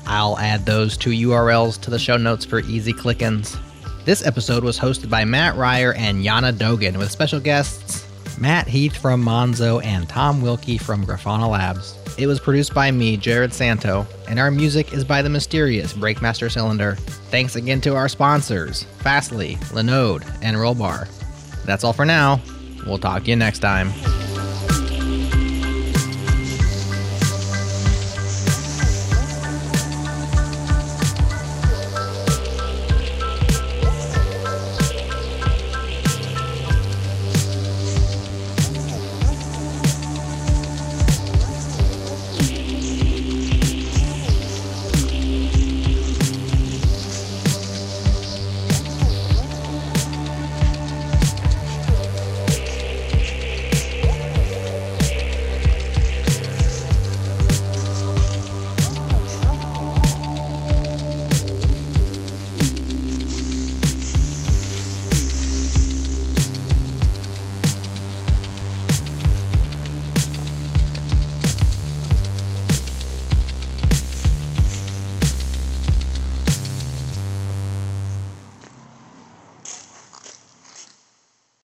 [0.06, 3.58] I'll add those two URLs to the show notes for easy click ins.
[4.06, 8.08] This episode was hosted by Mat Ryer and Jaana Dogan with special guests
[8.40, 11.98] Matt Heath from Monzo and Tom Wilkie from Grafana Labs.
[12.18, 16.52] It was produced by me, Jerod Santo, and our music is by the mysterious Breakmaster
[16.52, 16.96] Cylinder.
[17.30, 21.08] Thanks again to our sponsors, Fastly, Linode, and Rollbar.
[21.66, 22.42] That's all for now.
[22.86, 23.92] We'll talk to you next time.